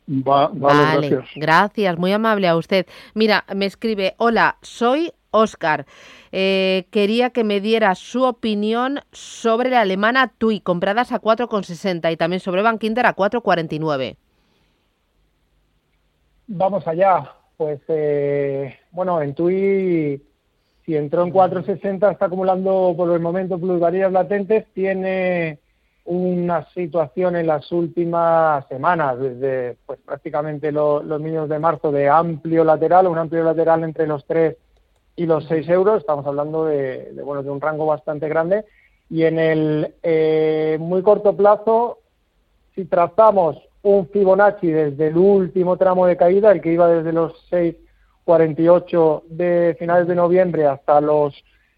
vale, 0.08 1.10
gracias. 1.10 1.30
gracias, 1.36 1.98
muy 1.98 2.12
amable 2.12 2.48
a 2.48 2.56
usted. 2.56 2.86
Mira, 3.14 3.46
me 3.56 3.66
escribe, 3.66 4.16
hola, 4.18 4.58
soy 4.62 5.14
Oscar. 5.32 5.86
Eh, 6.32 6.88
quería 6.92 7.32
que 7.32 7.44
me 7.44 7.62
diera 7.62 7.96
su 7.96 8.24
opinión 8.24 9.00
sobre 9.12 9.70
la 9.70 9.82
alemana 9.82 10.34
TUI, 10.38 10.60
compradas 10.62 11.12
a 11.12 11.22
4,60 11.22 12.12
y 12.12 12.18
también 12.18 12.40
sobre 12.40 12.62
Bank 12.62 12.84
Inter 12.84 13.06
a 13.06 13.16
4,49. 13.16 14.18
Vamos 16.48 16.88
allá. 16.88 17.32
Pues, 17.58 17.80
eh, 17.88 18.76
bueno, 18.92 19.22
en 19.22 19.36
TUI 19.36 20.22
si 20.92 20.98
entró 20.98 21.24
en 21.24 21.32
460, 21.32 22.12
está 22.12 22.26
acumulando 22.26 22.94
por 22.98 23.10
el 23.14 23.22
momento 23.22 23.58
plusvalías 23.58 24.12
latentes, 24.12 24.66
tiene 24.74 25.58
una 26.04 26.68
situación 26.74 27.38
en 27.38 27.48
las 27.48 27.72
últimas 27.72 28.68
semanas, 28.68 29.18
desde 29.18 29.78
pues 29.86 30.00
prácticamente 30.06 30.70
los 30.74 31.22
mínimos 31.22 31.48
de 31.48 31.60
marzo, 31.60 31.94
de 31.94 32.10
amplio 32.10 32.66
lateral, 32.66 33.08
un 33.08 33.18
amplio 33.18 33.42
lateral 33.42 33.86
entre 33.86 34.06
los 34.06 34.26
3 34.26 34.58
y 35.16 35.26
los 35.28 35.46
6 35.46 35.70
euros, 35.70 36.02
estamos 36.02 36.26
hablando 36.26 36.66
de, 36.66 37.14
bueno, 37.24 37.42
de 37.42 37.52
un 37.52 37.62
rango 37.62 37.86
bastante 37.86 38.28
grande, 38.28 38.66
y 39.10 39.24
en 39.24 39.40
el 39.40 39.94
eh, 40.04 40.76
muy 40.78 41.02
corto 41.04 41.38
plazo, 41.38 42.00
si 42.76 42.84
trazamos 42.84 43.58
un 43.84 44.10
Fibonacci 44.10 44.68
desde 44.68 45.08
el 45.08 45.16
último 45.16 45.78
tramo 45.78 46.06
de 46.06 46.18
caída, 46.18 46.52
el 46.52 46.60
que 46.60 46.74
iba 46.74 46.90
desde 46.90 47.14
los 47.14 47.32
6 47.50 47.78
48 48.32 49.24
de 49.28 49.76
finales 49.78 50.08
de 50.08 50.16
noviembre 50.16 50.66
hasta 50.66 51.02
los 51.02 51.36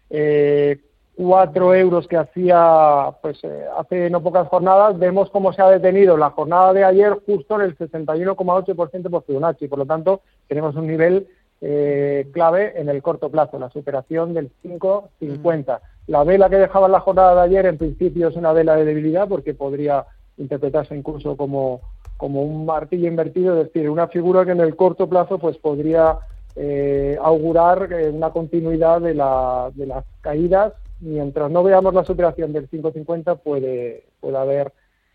eh, 0.08 0.78
4 1.16 1.74
euros 1.74 2.06
que 2.06 2.16
hacía 2.16 3.10
pues 3.20 3.42
eh, 3.42 3.64
hace 3.76 4.08
no 4.08 4.22
pocas 4.22 4.46
jornadas, 4.46 4.96
vemos 4.96 5.30
cómo 5.30 5.52
se 5.52 5.62
ha 5.62 5.68
detenido 5.68 6.16
la 6.16 6.30
jornada 6.30 6.72
de 6.72 6.84
ayer 6.84 7.18
justo 7.26 7.56
en 7.56 7.62
el 7.62 7.76
61,8% 7.76 9.10
por 9.10 9.24
Fibonacci. 9.24 9.66
Por 9.66 9.80
lo 9.80 9.86
tanto, 9.86 10.20
tenemos 10.46 10.76
un 10.76 10.86
nivel 10.86 11.26
eh, 11.60 12.28
clave 12.32 12.80
en 12.80 12.88
el 12.88 13.02
corto 13.02 13.30
plazo, 13.30 13.58
la 13.58 13.70
superación 13.70 14.32
del 14.32 14.52
5,50. 14.62 15.80
La 16.06 16.22
vela 16.22 16.48
que 16.48 16.58
dejaba 16.58 16.86
la 16.86 17.00
jornada 17.00 17.34
de 17.34 17.40
ayer 17.40 17.66
en 17.66 17.78
principio 17.78 18.28
es 18.28 18.36
una 18.36 18.52
vela 18.52 18.76
de 18.76 18.84
debilidad 18.84 19.26
porque 19.26 19.54
podría 19.54 20.06
interpretarse 20.36 20.94
incluso 20.94 21.36
como, 21.36 21.80
como 22.16 22.42
un 22.42 22.64
martillo 22.64 23.08
invertido, 23.08 23.58
es 23.58 23.72
decir, 23.72 23.90
una 23.90 24.06
figura 24.06 24.44
que 24.44 24.52
en 24.52 24.60
el 24.60 24.76
corto 24.76 25.08
plazo 25.08 25.40
pues 25.40 25.58
podría 25.58 26.20
eh, 26.56 27.18
augurar 27.20 27.92
eh, 27.92 28.10
una 28.10 28.30
continuidad 28.30 29.00
de, 29.00 29.14
la, 29.14 29.72
de 29.74 29.86
las 29.86 30.04
caídas. 30.20 30.72
Mientras 31.00 31.50
no 31.50 31.62
veamos 31.64 31.92
la 31.94 32.04
superación 32.04 32.52
del 32.52 32.70
5.50 32.70 33.40
puede, 33.40 34.04
puede 34.20 34.36
haber 34.36 34.72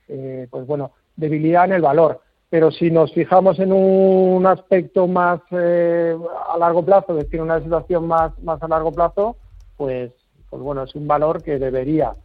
eh, 0.10 0.47
pues 0.49 0.67
bueno, 0.67 0.91
debilidad 1.15 1.65
en 1.65 1.73
el 1.73 1.82
valor. 1.82 2.21
Pero 2.49 2.71
si 2.71 2.91
nos 2.91 3.13
fijamos 3.13 3.60
en 3.60 3.71
un 3.71 4.45
aspecto 4.47 5.08
más 5.08 5.39
a 5.52 6.58
largo 6.58 6.84
plazo, 6.84 7.17
es 7.17 7.25
decir, 7.25 7.41
una 7.41 7.62
situación 7.62 8.08
más, 8.08 8.38
más 8.41 8.62
a 8.63 8.67
largo 8.67 8.91
plazo, 8.91 9.38
pues, 9.78 10.12
pues 10.49 10.62
bueno, 10.62 10.84
es 10.84 10.95
un 10.95 11.08
valor 11.08 11.43
que 11.43 11.60
debería 11.60 12.15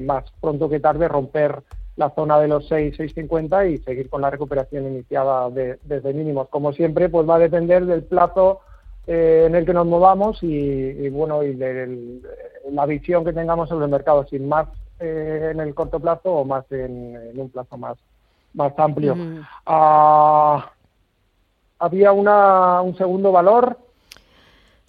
más 0.00 0.24
pronto 0.40 0.68
que 0.68 0.78
tarde 0.78 1.08
romper 1.08 1.60
la 1.96 2.10
zona 2.10 2.38
de 2.38 2.48
los 2.48 2.66
6, 2.68 2.98
6.50 2.98 3.70
y 3.70 3.78
seguir 3.78 4.08
con 4.08 4.22
la 4.22 4.30
recuperación 4.30 4.86
iniciada 4.86 5.50
desde 5.50 6.14
mínimos. 6.14 6.48
Como 6.48 6.72
siempre, 6.72 7.08
pues 7.08 7.28
va 7.28 7.36
a 7.36 7.40
depender 7.40 7.84
del 7.84 8.04
plazo 8.04 8.60
eh, 9.06 9.44
en 9.46 9.54
el 9.54 9.66
que 9.66 9.74
nos 9.74 9.86
movamos 9.86 10.38
y, 10.42 11.08
bueno 11.10 11.42
y 11.42 11.54
de 11.54 12.20
la 12.70 12.86
visión 12.86 13.24
que 13.24 13.32
tengamos 13.32 13.68
sobre 13.68 13.84
el 13.84 13.90
mercado, 13.90 14.24
sin 14.26 14.48
más 14.48 14.68
eh, 15.00 15.50
en 15.52 15.60
el 15.60 15.74
corto 15.74 16.00
plazo 16.00 16.32
o 16.32 16.44
más 16.44 16.64
en, 16.70 17.32
un 17.34 17.50
plazo 17.50 17.76
más 17.76 17.96
más 18.54 18.72
amplio. 18.78 19.16
Ah, 19.66 20.70
había 21.78 22.12
una, 22.12 22.82
un 22.82 22.96
segundo 22.96 23.32
valor 23.32 23.78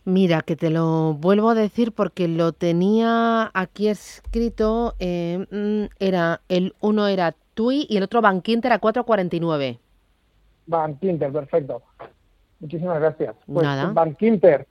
Mira, 0.05 0.41
que 0.41 0.57
te 0.57 0.69
lo 0.69 1.13
vuelvo 1.13 1.51
a 1.51 1.55
decir 1.55 1.93
porque 1.93 2.27
lo 2.27 2.51
tenía 2.51 3.49
aquí 3.53 3.87
escrito. 3.87 4.95
Eh, 4.99 5.45
mm, 5.49 5.93
era 5.99 6.41
el 6.49 6.75
uno 6.81 7.07
era 7.07 7.33
TUI 7.53 7.87
y 7.89 7.97
el 7.97 8.03
otro 8.03 8.21
Bankinter 8.21 8.73
a 8.73 8.81
4.49. 8.81 9.79
Bankinter, 10.65 11.31
perfecto. 11.31 11.81
Muchísimas 12.59 12.99
gracias. 12.99 13.35
Pues 13.45 13.65
Nada. 13.65 13.91
Bankinter. 13.93 14.67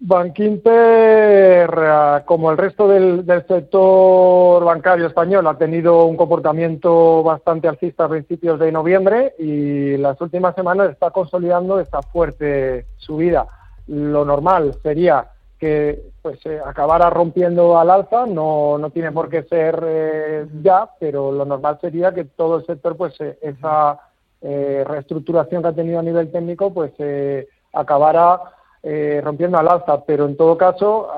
Bankinter, 0.00 1.70
eh, 1.76 2.22
como 2.24 2.50
el 2.50 2.56
resto 2.56 2.88
del, 2.88 3.26
del, 3.26 3.44
sector 3.46 4.64
bancario 4.64 5.08
español, 5.08 5.46
ha 5.48 5.58
tenido 5.58 6.06
un 6.06 6.16
comportamiento 6.16 7.22
bastante 7.24 7.66
alcista 7.68 8.04
a 8.04 8.08
principios 8.08 8.60
de 8.60 8.70
noviembre 8.70 9.34
y 9.38 9.96
las 9.96 10.18
últimas 10.20 10.54
semanas 10.54 10.90
está 10.90 11.10
consolidando 11.10 11.80
esta 11.80 12.00
fuerte 12.00 12.86
subida 12.96 13.46
lo 13.88 14.24
normal 14.24 14.76
sería 14.82 15.28
que 15.58 16.12
pues 16.22 16.44
eh, 16.46 16.60
acabara 16.64 17.10
rompiendo 17.10 17.78
al 17.78 17.90
alza, 17.90 18.26
no, 18.26 18.78
no 18.78 18.90
tiene 18.90 19.10
por 19.12 19.28
qué 19.28 19.42
ser 19.44 19.82
eh, 19.84 20.46
ya, 20.62 20.88
pero 21.00 21.32
lo 21.32 21.44
normal 21.44 21.78
sería 21.80 22.12
que 22.12 22.24
todo 22.24 22.58
el 22.58 22.66
sector, 22.66 22.96
pues 22.96 23.20
eh, 23.20 23.38
esa 23.42 24.00
reestructuración 24.40 25.62
que 25.62 25.68
ha 25.68 25.72
tenido 25.72 25.98
a 25.98 26.02
nivel 26.02 26.30
técnico, 26.30 26.72
pues 26.72 26.92
acabara 27.72 28.40
rompiendo 29.20 29.58
al 29.58 29.66
alza. 29.66 30.04
Pero 30.04 30.26
en 30.26 30.36
todo 30.36 30.56
caso, 30.56 31.08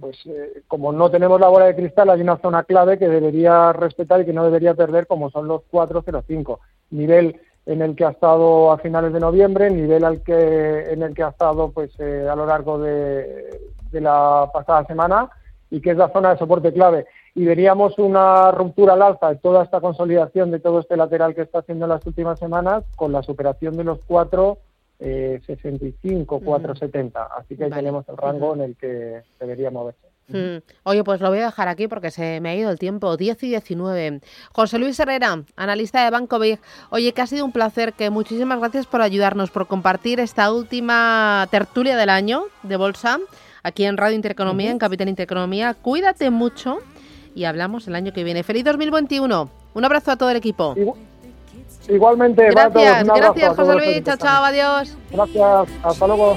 pues 0.00 0.18
como 0.66 0.92
no 0.92 1.08
tenemos 1.08 1.40
la 1.40 1.46
bola 1.46 1.66
de 1.66 1.76
cristal, 1.76 2.10
hay 2.10 2.20
una 2.20 2.38
zona 2.38 2.64
clave 2.64 2.98
que 2.98 3.08
debería 3.08 3.72
respetar 3.72 4.22
y 4.22 4.24
que 4.24 4.32
no 4.32 4.42
debería 4.42 4.74
perder, 4.74 5.06
como 5.06 5.30
son 5.30 5.46
los 5.46 5.62
405. 5.70 6.58
Nivel 6.90 7.40
en 7.66 7.82
el 7.82 7.96
que 7.96 8.04
ha 8.04 8.10
estado 8.10 8.72
a 8.72 8.78
finales 8.78 9.12
de 9.12 9.20
noviembre, 9.20 9.70
nivel 9.70 10.04
al 10.04 10.22
que, 10.22 10.92
en 10.92 11.02
el 11.02 11.14
que 11.14 11.22
ha 11.22 11.28
estado 11.28 11.70
pues 11.70 11.90
eh, 11.98 12.28
a 12.30 12.36
lo 12.36 12.46
largo 12.46 12.78
de, 12.78 13.60
la 13.92 14.50
pasada 14.52 14.84
semana 14.86 15.30
y 15.70 15.80
que 15.80 15.90
es 15.90 15.96
la 15.96 16.12
zona 16.12 16.30
de 16.30 16.38
soporte 16.38 16.72
clave. 16.72 17.06
Y 17.34 17.44
veríamos 17.44 17.98
una 17.98 18.50
ruptura 18.50 18.94
al 18.94 19.02
alza 19.02 19.30
de 19.30 19.36
toda 19.36 19.62
esta 19.62 19.80
consolidación 19.80 20.50
de 20.50 20.60
todo 20.60 20.80
este 20.80 20.96
lateral 20.96 21.34
que 21.34 21.42
está 21.42 21.60
haciendo 21.60 21.84
en 21.86 21.90
las 21.90 22.06
últimas 22.06 22.38
semanas 22.38 22.84
con 22.96 23.12
la 23.12 23.22
superación 23.22 23.76
de 23.76 23.84
los 23.84 24.00
4, 24.04 24.58
eh, 25.00 25.40
65, 25.46 26.40
470. 26.40 27.24
Así 27.36 27.56
que 27.56 27.64
ahí 27.64 27.70
tenemos 27.70 28.08
el 28.08 28.16
rango 28.16 28.54
en 28.54 28.60
el 28.62 28.76
que 28.76 29.22
debería 29.38 29.70
moverse. 29.70 30.13
Mm. 30.28 30.56
Oye, 30.84 31.04
pues 31.04 31.20
lo 31.20 31.28
voy 31.28 31.38
a 31.40 31.46
dejar 31.46 31.68
aquí 31.68 31.86
porque 31.86 32.10
se 32.10 32.40
me 32.40 32.50
ha 32.50 32.54
ido 32.54 32.70
el 32.70 32.78
tiempo. 32.78 33.16
10 33.16 33.42
y 33.42 33.48
19. 33.48 34.20
José 34.52 34.78
Luis 34.78 34.98
Herrera, 34.98 35.42
analista 35.56 36.04
de 36.04 36.10
Banco 36.10 36.38
Big. 36.38 36.58
Oye, 36.90 37.12
que 37.12 37.22
ha 37.22 37.26
sido 37.26 37.44
un 37.44 37.52
placer, 37.52 37.92
que 37.92 38.10
muchísimas 38.10 38.58
gracias 38.58 38.86
por 38.86 39.02
ayudarnos, 39.02 39.50
por 39.50 39.66
compartir 39.66 40.20
esta 40.20 40.52
última 40.52 41.46
tertulia 41.50 41.96
del 41.96 42.08
año 42.08 42.44
de 42.62 42.76
Bolsa 42.76 43.18
aquí 43.62 43.84
en 43.84 43.96
Radio 43.96 44.14
Intereconomía, 44.14 44.70
en 44.70 44.78
Capital 44.78 45.08
Intereconomía. 45.08 45.74
Cuídate 45.74 46.30
mucho 46.30 46.78
y 47.34 47.44
hablamos 47.44 47.88
el 47.88 47.96
año 47.96 48.12
que 48.12 48.22
viene. 48.22 48.44
¡Feliz 48.44 48.64
2021! 48.64 49.50
Un 49.74 49.84
abrazo 49.84 50.12
a 50.12 50.16
todo 50.16 50.30
el 50.30 50.36
equipo. 50.36 50.76
Igualmente, 51.88 52.48
gracias, 52.50 53.04
gracias 53.04 53.56
José 53.56 53.74
Luis. 53.74 54.04
Chao, 54.04 54.16
chao, 54.16 54.44
adiós. 54.44 54.96
Gracias, 55.10 55.68
hasta 55.82 56.06
luego. 56.06 56.36